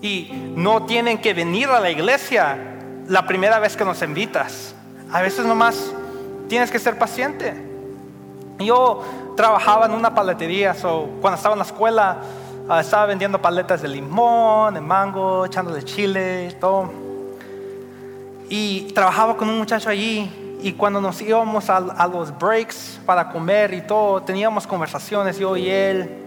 Y 0.00 0.30
no 0.56 0.84
tienen 0.84 1.18
que 1.18 1.34
venir 1.34 1.68
a 1.68 1.80
la 1.80 1.90
iglesia 1.90 2.58
la 3.08 3.26
primera 3.26 3.58
vez 3.58 3.76
que 3.76 3.84
nos 3.84 4.02
invitas. 4.02 4.74
A 5.12 5.20
veces 5.20 5.44
nomás 5.44 5.92
tienes 6.48 6.70
que 6.70 6.78
ser 6.78 6.98
paciente. 6.98 7.54
Yo 8.58 9.02
trabajaba 9.36 9.86
en 9.86 9.92
una 9.92 10.14
paletería, 10.14 10.74
so, 10.74 11.08
cuando 11.20 11.36
estaba 11.36 11.54
en 11.54 11.58
la 11.58 11.64
escuela 11.64 12.18
ah, 12.68 12.80
estaba 12.80 13.06
vendiendo 13.06 13.40
paletas 13.40 13.82
de 13.82 13.88
limón, 13.88 14.74
de 14.74 14.80
mango, 14.80 15.44
echándole 15.44 15.82
chile, 15.84 16.56
todo. 16.60 16.90
Y 18.48 18.92
trabajaba 18.94 19.36
con 19.36 19.48
un 19.48 19.58
muchacho 19.58 19.90
allí 19.90 20.43
y 20.64 20.72
cuando 20.72 20.98
nos 20.98 21.20
íbamos 21.20 21.68
a, 21.68 22.08
los 22.08 22.36
breaks 22.38 22.98
para 23.04 23.28
comer 23.28 23.74
y 23.74 23.82
todo, 23.82 24.22
teníamos 24.22 24.66
conversaciones, 24.66 25.38
yo 25.38 25.58
y 25.58 25.68
él. 25.68 26.22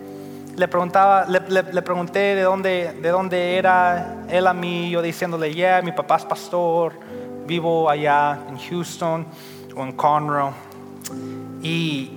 Le, 0.56 0.68
preguntaba, 0.68 1.26
le, 1.26 1.82
pregunté 1.82 2.36
de 2.36 2.44
dónde, 2.44 3.00
de 3.02 3.10
dónde 3.10 3.58
era 3.58 4.26
él 4.30 4.46
a 4.46 4.54
mí, 4.54 4.92
yo 4.92 5.02
diciéndole, 5.02 5.52
yeah, 5.56 5.82
mi 5.82 5.92
papá 5.92 6.18
es 6.18 6.26
pastor, 6.26 6.94
vivo 7.48 7.90
allá 7.90 8.38
en 8.48 8.60
Houston 8.60 9.26
o 9.76 9.84
en 9.84 9.92
Conroe. 9.94 10.52
Y 11.64 12.12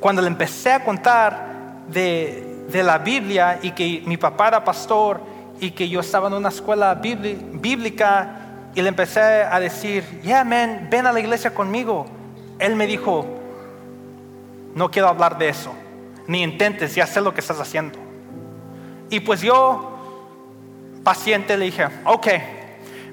cuando 0.00 0.22
le 0.22 0.28
empecé 0.28 0.72
a 0.72 0.84
contar 0.84 1.84
de, 1.86 2.64
de 2.68 2.82
la 2.82 2.98
Biblia 2.98 3.60
y 3.62 3.70
que 3.70 4.02
mi 4.04 4.16
papá 4.16 4.48
era 4.48 4.64
pastor 4.64 5.20
y 5.60 5.70
que 5.70 5.88
yo 5.88 6.00
estaba 6.00 6.26
en 6.26 6.34
una 6.34 6.48
escuela 6.48 6.92
bíblica, 6.94 8.39
y 8.74 8.82
le 8.82 8.88
empecé 8.88 9.20
a 9.20 9.58
decir, 9.58 10.04
yeah, 10.22 10.44
man, 10.44 10.88
ven 10.90 11.06
a 11.06 11.12
la 11.12 11.20
iglesia 11.20 11.52
conmigo. 11.52 12.06
Él 12.58 12.76
me 12.76 12.86
dijo, 12.86 13.26
no 14.74 14.90
quiero 14.90 15.08
hablar 15.08 15.38
de 15.38 15.48
eso, 15.48 15.72
ni 16.26 16.42
intentes, 16.42 16.94
ya 16.94 17.06
sé 17.06 17.20
lo 17.20 17.34
que 17.34 17.40
estás 17.40 17.58
haciendo. 17.58 17.98
Y 19.08 19.20
pues 19.20 19.40
yo, 19.40 19.98
paciente, 21.02 21.56
le 21.56 21.66
dije, 21.66 21.88
ok, 22.04 22.26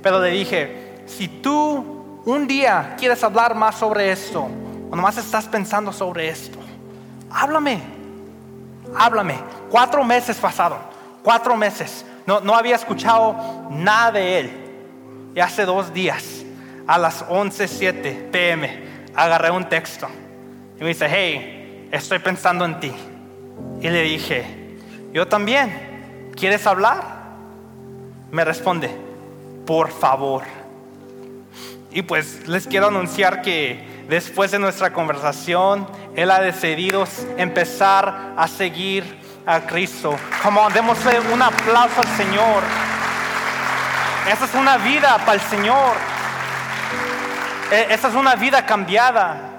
pero 0.04 0.20
le 0.20 0.30
dije, 0.30 1.04
si 1.08 1.28
tú 1.28 2.22
un 2.26 2.48
día 2.48 2.96
quieres 3.00 3.24
hablar 3.24 3.56
más 3.56 3.76
sobre 3.76 4.12
esto, 4.12 4.48
o 4.92 4.96
nomás 4.96 5.18
estás 5.18 5.46
pensando 5.48 5.92
sobre 5.92 6.30
esto, 6.30 6.60
háblame, 7.32 7.82
háblame. 8.96 9.36
Cuatro 9.72 10.04
meses 10.04 10.38
pasaron, 10.38 10.78
cuatro 11.24 11.58
meses. 11.58 12.06
No, 12.26 12.42
no 12.42 12.54
había 12.54 12.76
escuchado 12.76 13.36
nada 13.72 14.12
de 14.12 14.40
él. 14.40 14.67
Y 15.38 15.40
hace 15.40 15.66
dos 15.66 15.94
días, 15.94 16.44
a 16.88 16.98
las 16.98 17.24
11.07 17.28 18.32
pm, 18.32 18.80
agarré 19.14 19.52
un 19.52 19.70
texto. 19.70 20.08
Y 20.80 20.82
me 20.82 20.88
dice, 20.88 21.06
hey, 21.08 21.88
estoy 21.92 22.18
pensando 22.18 22.66
en 22.66 22.80
ti. 22.80 22.92
Y 23.80 23.88
le 23.88 24.02
dije, 24.02 24.80
yo 25.14 25.28
también, 25.28 26.32
¿quieres 26.36 26.66
hablar? 26.66 27.04
Me 28.32 28.44
responde, 28.46 28.90
por 29.68 29.92
favor. 29.92 30.42
Y 31.92 32.02
pues 32.02 32.48
les 32.48 32.66
quiero 32.66 32.88
anunciar 32.88 33.44
que 33.44 34.06
después 34.10 34.50
de 34.50 34.58
nuestra 34.58 34.92
conversación, 34.92 35.86
Él 36.16 36.32
ha 36.32 36.42
decidido 36.42 37.06
empezar 37.38 38.34
a 38.36 38.48
seguir 38.48 39.04
a 39.46 39.62
Cristo. 39.62 40.16
Como 40.42 40.68
démosle 40.72 41.20
un 41.32 41.44
aplauso 41.44 42.02
al 42.02 42.18
Señor. 42.18 42.87
Esa 44.30 44.44
es 44.44 44.54
una 44.56 44.78
vida 44.78 45.18
para 45.20 45.36
el 45.36 45.40
Señor. 45.40 45.96
E, 47.72 47.94
esa 47.94 48.10
es 48.10 48.14
una 48.14 48.36
vida 48.36 48.66
cambiada. 48.66 49.54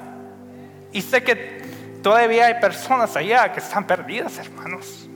Y 0.92 1.00
sé 1.00 1.22
que 1.22 1.62
todavía 2.02 2.46
hay 2.46 2.60
personas 2.60 3.16
allá 3.16 3.50
que 3.50 3.60
están 3.60 3.86
perdidas, 3.86 4.36
hermanos. 4.36 5.08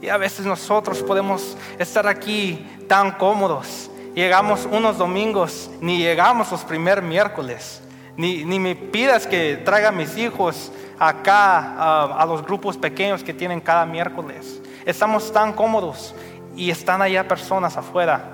Y 0.00 0.08
a 0.08 0.16
veces 0.16 0.46
nosotros 0.46 1.02
podemos 1.02 1.54
estar 1.78 2.06
aquí 2.06 2.66
tan 2.88 3.10
cómodos. 3.12 3.90
Llegamos 4.14 4.66
unos 4.70 4.96
domingos, 4.96 5.70
ni 5.82 5.98
llegamos 5.98 6.50
los 6.50 6.64
primeros 6.64 7.04
miércoles. 7.04 7.82
Ni, 8.16 8.42
ni 8.44 8.58
me 8.58 8.74
pidas 8.74 9.26
que 9.26 9.60
traiga 9.66 9.88
a 9.88 9.92
mis 9.92 10.16
hijos 10.16 10.72
acá 10.98 12.06
a 12.06 12.24
los 12.24 12.42
grupos 12.42 12.78
pequeños 12.78 13.22
que 13.22 13.34
tienen 13.34 13.60
cada 13.60 13.84
miércoles. 13.84 14.62
Estamos 14.86 15.30
tan 15.30 15.52
cómodos 15.52 16.14
y 16.56 16.70
están 16.70 17.02
allá 17.02 17.28
personas 17.28 17.76
afuera 17.76 18.33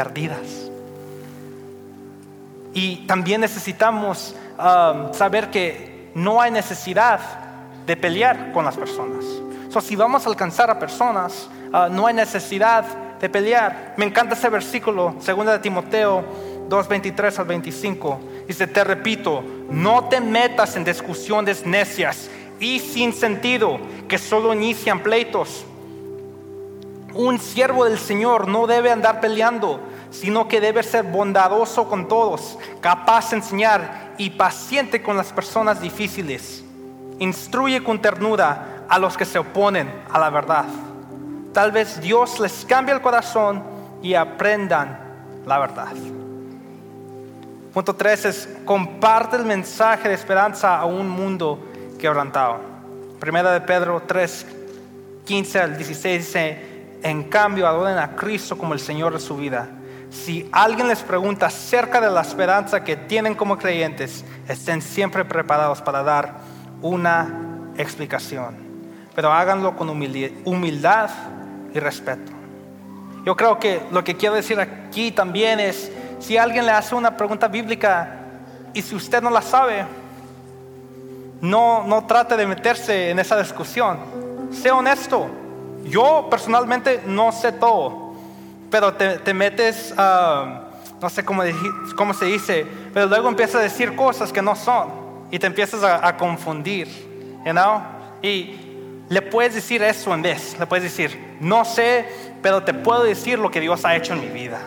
perdidas. 0.00 0.70
Y 2.72 3.04
también 3.06 3.42
necesitamos 3.42 4.34
um, 4.56 5.12
saber 5.12 5.50
que 5.50 6.10
no 6.14 6.40
hay 6.40 6.50
necesidad 6.50 7.20
de 7.84 7.98
pelear 7.98 8.50
con 8.52 8.64
las 8.64 8.78
personas. 8.78 9.22
So, 9.68 9.82
si 9.82 9.96
vamos 9.96 10.24
a 10.24 10.30
alcanzar 10.30 10.70
a 10.70 10.78
personas, 10.78 11.50
uh, 11.74 11.92
no 11.92 12.06
hay 12.06 12.14
necesidad 12.14 12.84
de 13.20 13.28
pelear. 13.28 13.92
Me 13.98 14.06
encanta 14.06 14.32
ese 14.32 14.48
versículo, 14.48 15.16
2 15.22 15.46
de 15.46 15.58
Timoteo 15.58 16.24
2, 16.70 16.88
23 16.88 17.38
al 17.38 17.44
25. 17.44 18.20
Dice, 18.48 18.66
te 18.68 18.82
repito, 18.82 19.44
no 19.68 20.04
te 20.04 20.18
metas 20.22 20.76
en 20.76 20.84
discusiones 20.84 21.66
necias 21.66 22.30
y 22.58 22.78
sin 22.78 23.12
sentido 23.12 23.78
que 24.08 24.16
solo 24.16 24.54
inician 24.54 25.02
pleitos. 25.02 25.66
Un 27.12 27.38
siervo 27.38 27.84
del 27.84 27.98
Señor 27.98 28.48
no 28.48 28.66
debe 28.66 28.92
andar 28.92 29.20
peleando, 29.20 29.80
sino 30.10 30.48
que 30.48 30.60
debe 30.60 30.82
ser 30.82 31.04
bondadoso 31.04 31.88
con 31.88 32.08
todos, 32.08 32.58
capaz 32.80 33.30
de 33.30 33.36
enseñar 33.36 34.14
y 34.18 34.30
paciente 34.30 35.02
con 35.02 35.16
las 35.16 35.32
personas 35.32 35.80
difíciles. 35.80 36.64
Instruye 37.18 37.82
con 37.82 38.00
ternura 38.00 38.84
a 38.88 38.98
los 38.98 39.16
que 39.16 39.24
se 39.24 39.38
oponen 39.38 39.90
a 40.10 40.18
la 40.18 40.30
verdad. 40.30 40.64
Tal 41.52 41.72
vez 41.72 42.00
Dios 42.00 42.38
les 42.40 42.64
cambie 42.64 42.94
el 42.94 43.00
corazón 43.00 43.62
y 44.02 44.14
aprendan 44.14 44.98
la 45.46 45.58
verdad. 45.58 45.92
Punto 47.72 47.94
3 47.94 48.24
es 48.24 48.48
comparte 48.64 49.36
el 49.36 49.44
mensaje 49.44 50.08
de 50.08 50.14
esperanza 50.14 50.78
a 50.78 50.86
un 50.86 51.08
mundo 51.08 51.60
quebrantado. 51.98 52.58
Primera 53.20 53.52
de 53.52 53.60
Pedro 53.60 54.02
3, 54.06 54.46
15 55.24 55.58
al 55.60 55.76
16 55.76 56.26
dice, 56.26 56.58
En 57.02 57.24
cambio, 57.24 57.68
adoren 57.68 57.98
a 57.98 58.16
Cristo 58.16 58.58
como 58.58 58.74
el 58.74 58.80
Señor 58.80 59.12
de 59.12 59.20
su 59.20 59.36
vida. 59.36 59.68
Si 60.10 60.48
alguien 60.50 60.88
les 60.88 61.02
pregunta 61.02 61.46
acerca 61.46 62.00
de 62.00 62.10
la 62.10 62.22
esperanza 62.22 62.82
que 62.82 62.96
tienen 62.96 63.34
como 63.34 63.56
creyentes, 63.58 64.24
estén 64.48 64.82
siempre 64.82 65.24
preparados 65.24 65.80
para 65.80 66.02
dar 66.02 66.34
una 66.82 67.72
explicación. 67.76 68.56
Pero 69.14 69.32
háganlo 69.32 69.76
con 69.76 69.88
humildad 69.88 71.10
y 71.72 71.78
respeto. 71.78 72.32
Yo 73.24 73.36
creo 73.36 73.58
que 73.58 73.82
lo 73.92 74.02
que 74.02 74.16
quiero 74.16 74.34
decir 74.34 74.58
aquí 74.58 75.12
también 75.12 75.60
es, 75.60 75.92
si 76.18 76.36
alguien 76.36 76.66
le 76.66 76.72
hace 76.72 76.94
una 76.94 77.16
pregunta 77.16 77.46
bíblica 77.46 78.16
y 78.74 78.82
si 78.82 78.96
usted 78.96 79.22
no 79.22 79.30
la 79.30 79.42
sabe, 79.42 79.84
no, 81.40 81.84
no 81.86 82.06
trate 82.06 82.36
de 82.36 82.46
meterse 82.46 83.10
en 83.10 83.18
esa 83.18 83.38
discusión. 83.38 83.98
Sea 84.50 84.74
honesto. 84.74 85.28
Yo 85.84 86.26
personalmente 86.30 87.02
no 87.06 87.32
sé 87.32 87.52
todo, 87.52 88.09
pero 88.70 88.94
te, 88.94 89.34
metes, 89.34 89.92
uh, 89.92 91.00
no 91.00 91.10
sé 91.10 91.24
cómo, 91.24 91.42
cómo, 91.96 92.14
se 92.14 92.26
dice, 92.26 92.66
pero 92.94 93.06
luego 93.06 93.28
empiezas 93.28 93.56
a 93.56 93.64
decir 93.64 93.96
cosas 93.96 94.32
que 94.32 94.40
no 94.40 94.54
son 94.54 94.88
y 95.30 95.38
te 95.38 95.46
empiezas 95.46 95.82
a, 95.82 96.16
confundir, 96.16 96.88
you 97.44 97.52
know? 97.52 97.82
Y 98.22 98.54
le 99.08 99.22
puedes 99.22 99.54
decir 99.54 99.82
eso 99.82 100.14
en 100.14 100.22
vez, 100.22 100.56
le 100.58 100.66
puedes 100.66 100.84
decir, 100.84 101.36
no 101.40 101.64
sé, 101.64 102.06
pero 102.42 102.62
te 102.62 102.72
puedo 102.72 103.02
decir 103.02 103.38
lo 103.38 103.50
que 103.50 103.60
Dios 103.60 103.84
ha 103.84 103.96
hecho 103.96 104.12
en 104.12 104.20
mi 104.20 104.28
vida. 104.28 104.60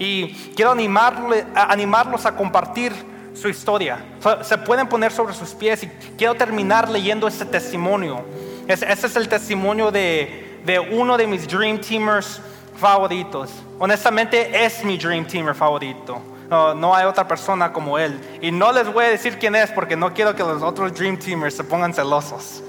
Y 0.00 0.28
quiero 0.54 0.72
animarle, 0.72 1.44
animarlos 1.54 2.26
a 2.26 2.34
compartir 2.34 2.92
su 3.34 3.48
historia. 3.48 4.04
Se 4.42 4.58
pueden 4.58 4.88
poner 4.88 5.12
sobre 5.12 5.34
sus 5.34 5.50
pies 5.50 5.84
y 5.84 5.86
quiero 6.16 6.34
terminar 6.34 6.88
leyendo 6.88 7.28
este 7.28 7.44
testimonio. 7.44 8.24
Ese 8.66 9.06
es 9.06 9.16
el 9.16 9.28
testimonio 9.28 9.90
de, 9.90 10.60
de 10.64 10.78
uno 10.78 11.16
de 11.16 11.26
mis 11.26 11.46
Dream 11.48 11.80
Teamers 11.80 12.40
favoritos. 12.78 13.50
Honestamente 13.78 14.64
es 14.64 14.84
mi 14.84 14.96
Dream 14.96 15.26
Teamer 15.26 15.54
favorito. 15.54 16.20
No, 16.48 16.94
hay 16.94 17.04
otra 17.04 17.28
persona 17.28 17.72
como 17.72 17.98
él. 17.98 18.18
Y 18.40 18.50
no 18.50 18.72
les 18.72 18.90
voy 18.90 19.04
a 19.04 19.08
decir 19.08 19.38
quién 19.38 19.54
es 19.54 19.70
porque 19.70 19.96
no 19.96 20.14
quiero 20.14 20.34
que 20.34 20.42
los 20.42 20.62
otros 20.62 20.94
Dream 20.94 21.18
Teamers 21.18 21.54
se 21.54 21.64
pongan 21.64 21.92
celosos. 21.92 22.62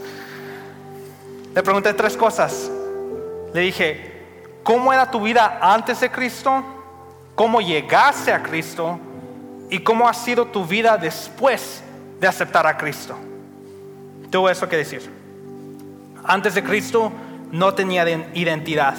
Le 1.56 1.64
pregunté 1.64 1.94
tres 1.94 2.18
cosas. 2.18 2.70
Le 3.54 3.62
dije, 3.62 4.26
¿cómo 4.64 4.92
era 4.92 5.10
tu 5.10 5.22
vida 5.22 5.60
antes 5.62 6.02
de 6.02 6.12
Cristo? 6.12 6.64
¿Cómo 7.36 7.62
llegaste 7.62 8.34
a 8.34 8.44
Cristo? 8.44 9.00
y 9.70 9.80
cómo 9.80 10.08
ha 10.08 10.14
sido 10.14 10.46
tu 10.46 10.66
vida 10.66 10.98
después 10.98 11.84
de 12.20 12.28
aceptar 12.28 12.66
a 12.66 12.78
Cristo. 12.78 13.16
Tuvo 14.30 14.50
eso 14.50 14.68
que 14.68 14.78
decir. 14.78 15.10
Antes 16.24 16.56
de 16.56 16.64
Cristo 16.64 17.12
no 17.52 17.74
tenía 17.74 18.08
identidad, 18.34 18.96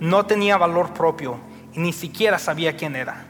no 0.00 0.26
tenía 0.26 0.56
valor 0.56 0.92
propio 0.92 1.38
y 1.74 1.80
ni 1.80 1.92
siquiera 1.92 2.38
sabía 2.38 2.76
quién 2.76 2.96
era. 2.96 3.24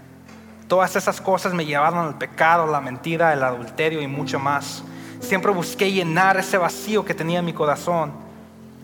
Todas 0.69 0.97
esas 0.97 1.21
cosas 1.21 1.55
me 1.55 1.65
llevaron 1.65 2.07
al 2.07 2.19
pecado, 2.19 2.67
la 2.67 2.81
mentira, 2.81 3.33
el 3.33 3.43
adulterio 3.43 4.03
y 4.03 4.09
mucho 4.09 4.39
más. 4.39 4.83
Siempre 5.21 5.53
busqué 5.53 5.91
llenar 5.91 6.37
ese 6.37 6.59
vacío 6.59 7.05
que 7.05 7.15
tenía 7.15 7.39
en 7.39 7.45
mi 7.45 7.53
corazón. 7.53 8.13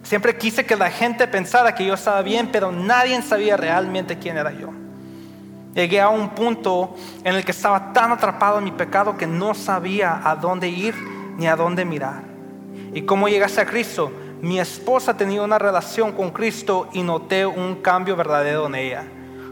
Siempre 0.03 0.37
quise 0.37 0.65
que 0.65 0.77
la 0.77 0.91
gente 0.91 1.27
pensara 1.27 1.75
que 1.75 1.85
yo 1.85 1.95
estaba 1.95 2.23
bien, 2.23 2.51
pero 2.53 2.73
nadie 2.73 3.21
sabía 3.23 3.57
realmente 3.57 4.19
quién 4.19 4.37
era 4.37 4.53
yo. 4.53 4.71
Llegué 5.75 6.01
a 6.01 6.09
un 6.09 6.31
punto 6.31 6.95
en 7.25 7.35
el 7.35 7.45
que 7.45 7.53
estaba 7.53 7.93
tan 7.93 8.13
atrapado 8.13 8.59
en 8.59 8.65
mi 8.65 8.73
pecado 8.73 9.17
que 9.17 9.27
no 9.27 9.55
sabía 9.55 10.21
a 10.23 10.37
dónde 10.37 10.69
ir 10.69 10.95
ni 11.37 11.47
a 11.47 11.57
dónde 11.57 11.85
mirar. 11.85 12.23
¿Y 12.95 13.03
cómo 13.03 13.29
llegaste 13.29 13.61
a 13.61 13.67
Cristo? 13.67 14.13
Mi 14.43 14.59
esposa 14.59 15.17
tenía 15.17 15.41
una 15.43 15.57
relación 15.57 16.11
con 16.11 16.33
Cristo 16.33 16.89
y 16.93 17.05
noté 17.05 17.47
un 17.47 17.77
cambio 17.77 18.17
verdadero 18.17 18.67
en 18.67 18.75
ella. 18.75 19.05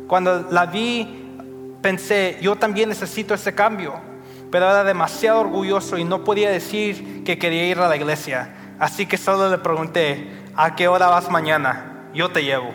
Cuando 0.09 0.49
la 0.51 0.67
vi, 0.67 1.33
pensé, 1.81 2.39
yo 2.43 2.57
también 2.57 2.89
necesito 2.89 3.33
ese 3.33 3.55
cambio, 3.55 3.95
pero 4.51 4.67
era 4.67 4.83
demasiado 4.83 5.43
orgulloso 5.43 5.97
y 5.97 6.03
no 6.03 6.25
podía 6.25 6.51
decir 6.51 7.23
que 7.23 7.39
quería 7.39 7.69
ir 7.69 7.79
a 7.79 7.89
la 7.89 7.95
iglesia. 7.95 8.53
Así 8.81 9.07
que 9.07 9.17
solo 9.17 9.49
le 9.49 9.59
pregunté, 9.59 10.29
¿a 10.57 10.75
qué 10.75 10.89
hora 10.89 11.07
vas 11.07 11.31
mañana? 11.31 12.09
Yo 12.13 12.31
te 12.31 12.43
llevo. 12.43 12.73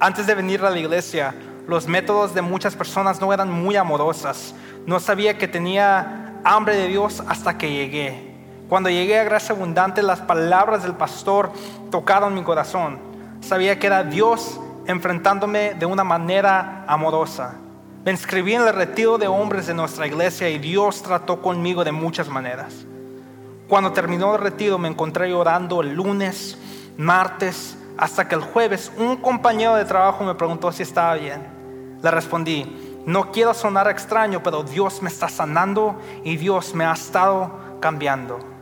Antes 0.00 0.26
de 0.26 0.34
venir 0.34 0.64
a 0.64 0.70
la 0.70 0.78
iglesia, 0.80 1.36
los 1.68 1.86
métodos 1.86 2.34
de 2.34 2.42
muchas 2.42 2.74
personas 2.74 3.20
no 3.20 3.32
eran 3.32 3.48
muy 3.48 3.76
amorosas. 3.76 4.56
No 4.86 4.98
sabía 4.98 5.38
que 5.38 5.46
tenía 5.46 6.40
hambre 6.42 6.74
de 6.74 6.88
Dios 6.88 7.22
hasta 7.28 7.56
que 7.56 7.70
llegué. 7.70 8.27
Cuando 8.68 8.90
llegué 8.90 9.18
a 9.18 9.24
Gracia 9.24 9.54
Abundante, 9.54 10.02
las 10.02 10.20
palabras 10.20 10.82
del 10.82 10.92
pastor 10.92 11.50
tocaron 11.90 12.34
mi 12.34 12.42
corazón. 12.42 12.98
Sabía 13.40 13.78
que 13.78 13.86
era 13.86 14.04
Dios 14.04 14.60
enfrentándome 14.86 15.72
de 15.72 15.86
una 15.86 16.04
manera 16.04 16.84
amorosa. 16.86 17.54
Me 18.04 18.10
inscribí 18.10 18.54
en 18.54 18.62
el 18.62 18.74
retiro 18.74 19.16
de 19.16 19.26
hombres 19.26 19.66
de 19.66 19.74
nuestra 19.74 20.06
iglesia 20.06 20.50
y 20.50 20.58
Dios 20.58 21.02
trató 21.02 21.40
conmigo 21.40 21.82
de 21.82 21.92
muchas 21.92 22.28
maneras. 22.28 22.84
Cuando 23.68 23.92
terminó 23.92 24.34
el 24.34 24.42
retiro 24.42 24.76
me 24.76 24.88
encontré 24.88 25.30
llorando 25.30 25.80
el 25.80 25.94
lunes, 25.94 26.58
martes, 26.98 27.78
hasta 27.96 28.28
que 28.28 28.34
el 28.34 28.42
jueves 28.42 28.92
un 28.98 29.16
compañero 29.16 29.76
de 29.76 29.86
trabajo 29.86 30.24
me 30.24 30.34
preguntó 30.34 30.72
si 30.72 30.82
estaba 30.82 31.14
bien. 31.14 31.42
Le 32.02 32.10
respondí, 32.10 33.02
no 33.06 33.32
quiero 33.32 33.54
sonar 33.54 33.88
extraño, 33.88 34.42
pero 34.42 34.62
Dios 34.62 35.00
me 35.00 35.08
está 35.08 35.28
sanando 35.30 35.98
y 36.22 36.36
Dios 36.36 36.74
me 36.74 36.84
ha 36.84 36.92
estado 36.92 37.50
cambiando. 37.80 38.57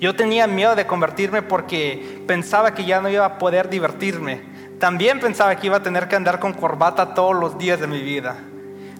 Yo 0.00 0.16
tenía 0.16 0.46
miedo 0.46 0.74
de 0.74 0.86
convertirme 0.86 1.42
porque 1.42 2.24
pensaba 2.26 2.74
que 2.74 2.86
ya 2.86 3.02
no 3.02 3.10
iba 3.10 3.26
a 3.26 3.38
poder 3.38 3.68
divertirme. 3.68 4.40
También 4.78 5.20
pensaba 5.20 5.54
que 5.56 5.66
iba 5.66 5.76
a 5.76 5.82
tener 5.82 6.08
que 6.08 6.16
andar 6.16 6.40
con 6.40 6.54
corbata 6.54 7.12
todos 7.12 7.36
los 7.36 7.58
días 7.58 7.78
de 7.78 7.86
mi 7.86 8.00
vida. 8.00 8.38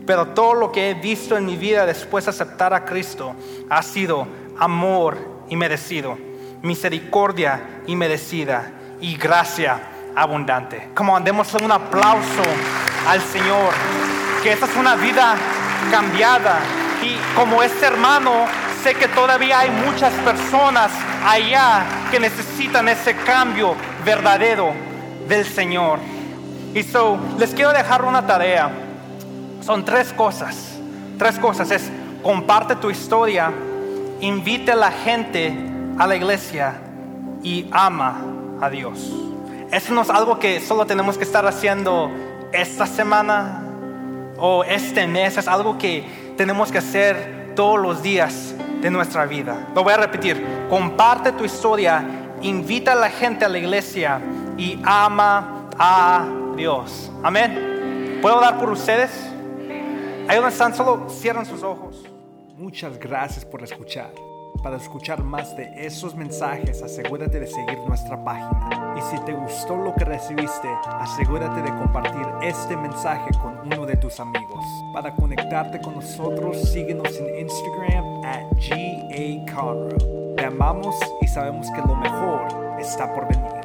Pero 0.06 0.28
todo 0.28 0.52
lo 0.52 0.70
que 0.70 0.90
he 0.90 0.94
visto 0.94 1.38
en 1.38 1.46
mi 1.46 1.56
vida 1.56 1.86
después 1.86 2.26
de 2.26 2.32
aceptar 2.32 2.74
a 2.74 2.84
Cristo 2.84 3.34
ha 3.70 3.82
sido 3.82 4.26
amor 4.58 5.16
y 5.48 5.56
merecido, 5.56 6.18
misericordia 6.60 7.80
y 7.86 7.96
merecida 7.96 8.70
y 9.00 9.16
gracia 9.16 9.80
abundante. 10.14 10.90
Como 10.94 11.16
andemos 11.16 11.54
un 11.54 11.72
aplauso 11.72 12.42
al 13.08 13.22
Señor, 13.22 13.72
que 14.42 14.52
esta 14.52 14.66
es 14.66 14.76
una 14.76 14.96
vida 14.96 15.34
cambiada. 15.90 16.58
Y 17.02 17.16
como 17.34 17.62
este 17.62 17.86
hermano, 17.86 18.44
sé 18.83 18.95
que 18.95 19.09
todavía 19.09 19.61
hay 19.61 19.71
muchas 19.71 20.12
personas 20.14 20.90
allá 21.25 21.85
que 22.11 22.19
necesitan 22.19 22.88
ese 22.88 23.14
cambio 23.14 23.75
verdadero 24.05 24.73
del 25.29 25.45
Señor. 25.45 25.99
Y 26.75 26.83
so, 26.83 27.19
les 27.38 27.55
quiero 27.55 27.73
dejar 27.73 28.05
una 28.05 28.27
tarea. 28.27 28.71
Son 29.61 29.85
tres 29.85 30.12
cosas. 30.12 30.57
Tres 31.19 31.38
cosas. 31.38 31.71
Es 31.71 31.90
comparte 32.23 32.77
tu 32.77 32.90
historia, 32.90 33.53
invite 34.21 34.73
a 34.73 34.77
la 34.77 34.90
gente 34.90 35.55
a 35.99 36.07
la 36.07 36.16
iglesia 36.16 36.75
y 37.43 37.66
ama 37.73 38.23
a 38.61 38.71
Dios. 38.71 39.12
Eso 39.71 39.95
no 39.95 40.03
es 40.03 40.11
algo 40.11 40.38
que 40.38 40.61
solo 40.61 40.87
tenemos 40.87 41.16
que 41.16 41.25
estar 41.25 41.47
haciendo 41.47 42.11
esta 42.53 42.87
semana 42.87 43.62
o 44.38 44.64
este 44.64 45.07
mes, 45.07 45.37
es 45.37 45.47
algo 45.47 45.79
que 45.79 46.35
tenemos 46.37 46.73
que 46.73 46.79
hacer 46.79 47.53
todos 47.55 47.79
los 47.79 48.03
días 48.03 48.55
de 48.81 48.90
nuestra 48.90 49.27
vida. 49.27 49.69
Lo 49.75 49.85
voy 49.85 49.93
a 49.93 49.99
repetir, 49.99 50.66
comparte 50.69 51.33
tu 51.33 51.45
historia, 51.45 52.05
invita 52.43 52.93
a 52.93 52.97
la 52.97 53.11
gente 53.11 53.45
a 53.45 53.49
la 53.49 53.59
iglesia 53.59 54.21
y 54.57 54.79
ama 54.85 55.69
a 55.79 56.27
Dios. 56.57 57.11
Amén. 57.23 58.19
¿Puedo 58.23 58.40
dar 58.40 58.59
por 58.59 58.71
ustedes? 58.71 59.11
Ahí 60.29 60.37
donde 60.37 60.51
están, 60.51 60.75
solo 60.75 61.09
cierran 61.09 61.45
sus 61.45 61.62
ojos. 61.62 62.05
Muchas 62.57 62.99
gracias 62.99 63.45
por 63.45 63.62
escuchar. 63.62 64.11
Para 64.62 64.77
escuchar 64.77 65.23
más 65.23 65.57
de 65.57 65.73
esos 65.87 66.14
mensajes, 66.14 66.83
asegúrate 66.83 67.40
de 67.40 67.47
seguir 67.47 67.79
nuestra 67.87 68.23
página. 68.23 68.95
Y 68.99 69.01
si 69.11 69.25
te 69.25 69.33
gustó 69.33 69.74
lo 69.74 69.95
que 69.95 70.05
recibiste, 70.05 70.68
asegúrate 70.85 71.62
de 71.62 71.70
compartir 71.70 72.26
este 72.43 72.76
mensaje 72.76 73.31
con 73.41 73.59
uno 73.64 73.87
de 73.87 73.97
tus 73.97 74.20
amigos. 74.20 74.64
Para 74.93 75.14
conectarte 75.14 75.81
con 75.81 75.95
nosotros, 75.95 76.70
síguenos 76.70 77.16
en 77.16 77.41
Instagram 77.41 78.09
at 78.25 78.45
GA 78.57 79.45
Te 80.37 80.45
amamos 80.45 80.97
y 81.21 81.27
sabemos 81.27 81.71
que 81.71 81.81
lo 81.81 81.97
mejor 81.97 82.49
está 82.79 83.12
por 83.14 83.29
venir. 83.29 83.59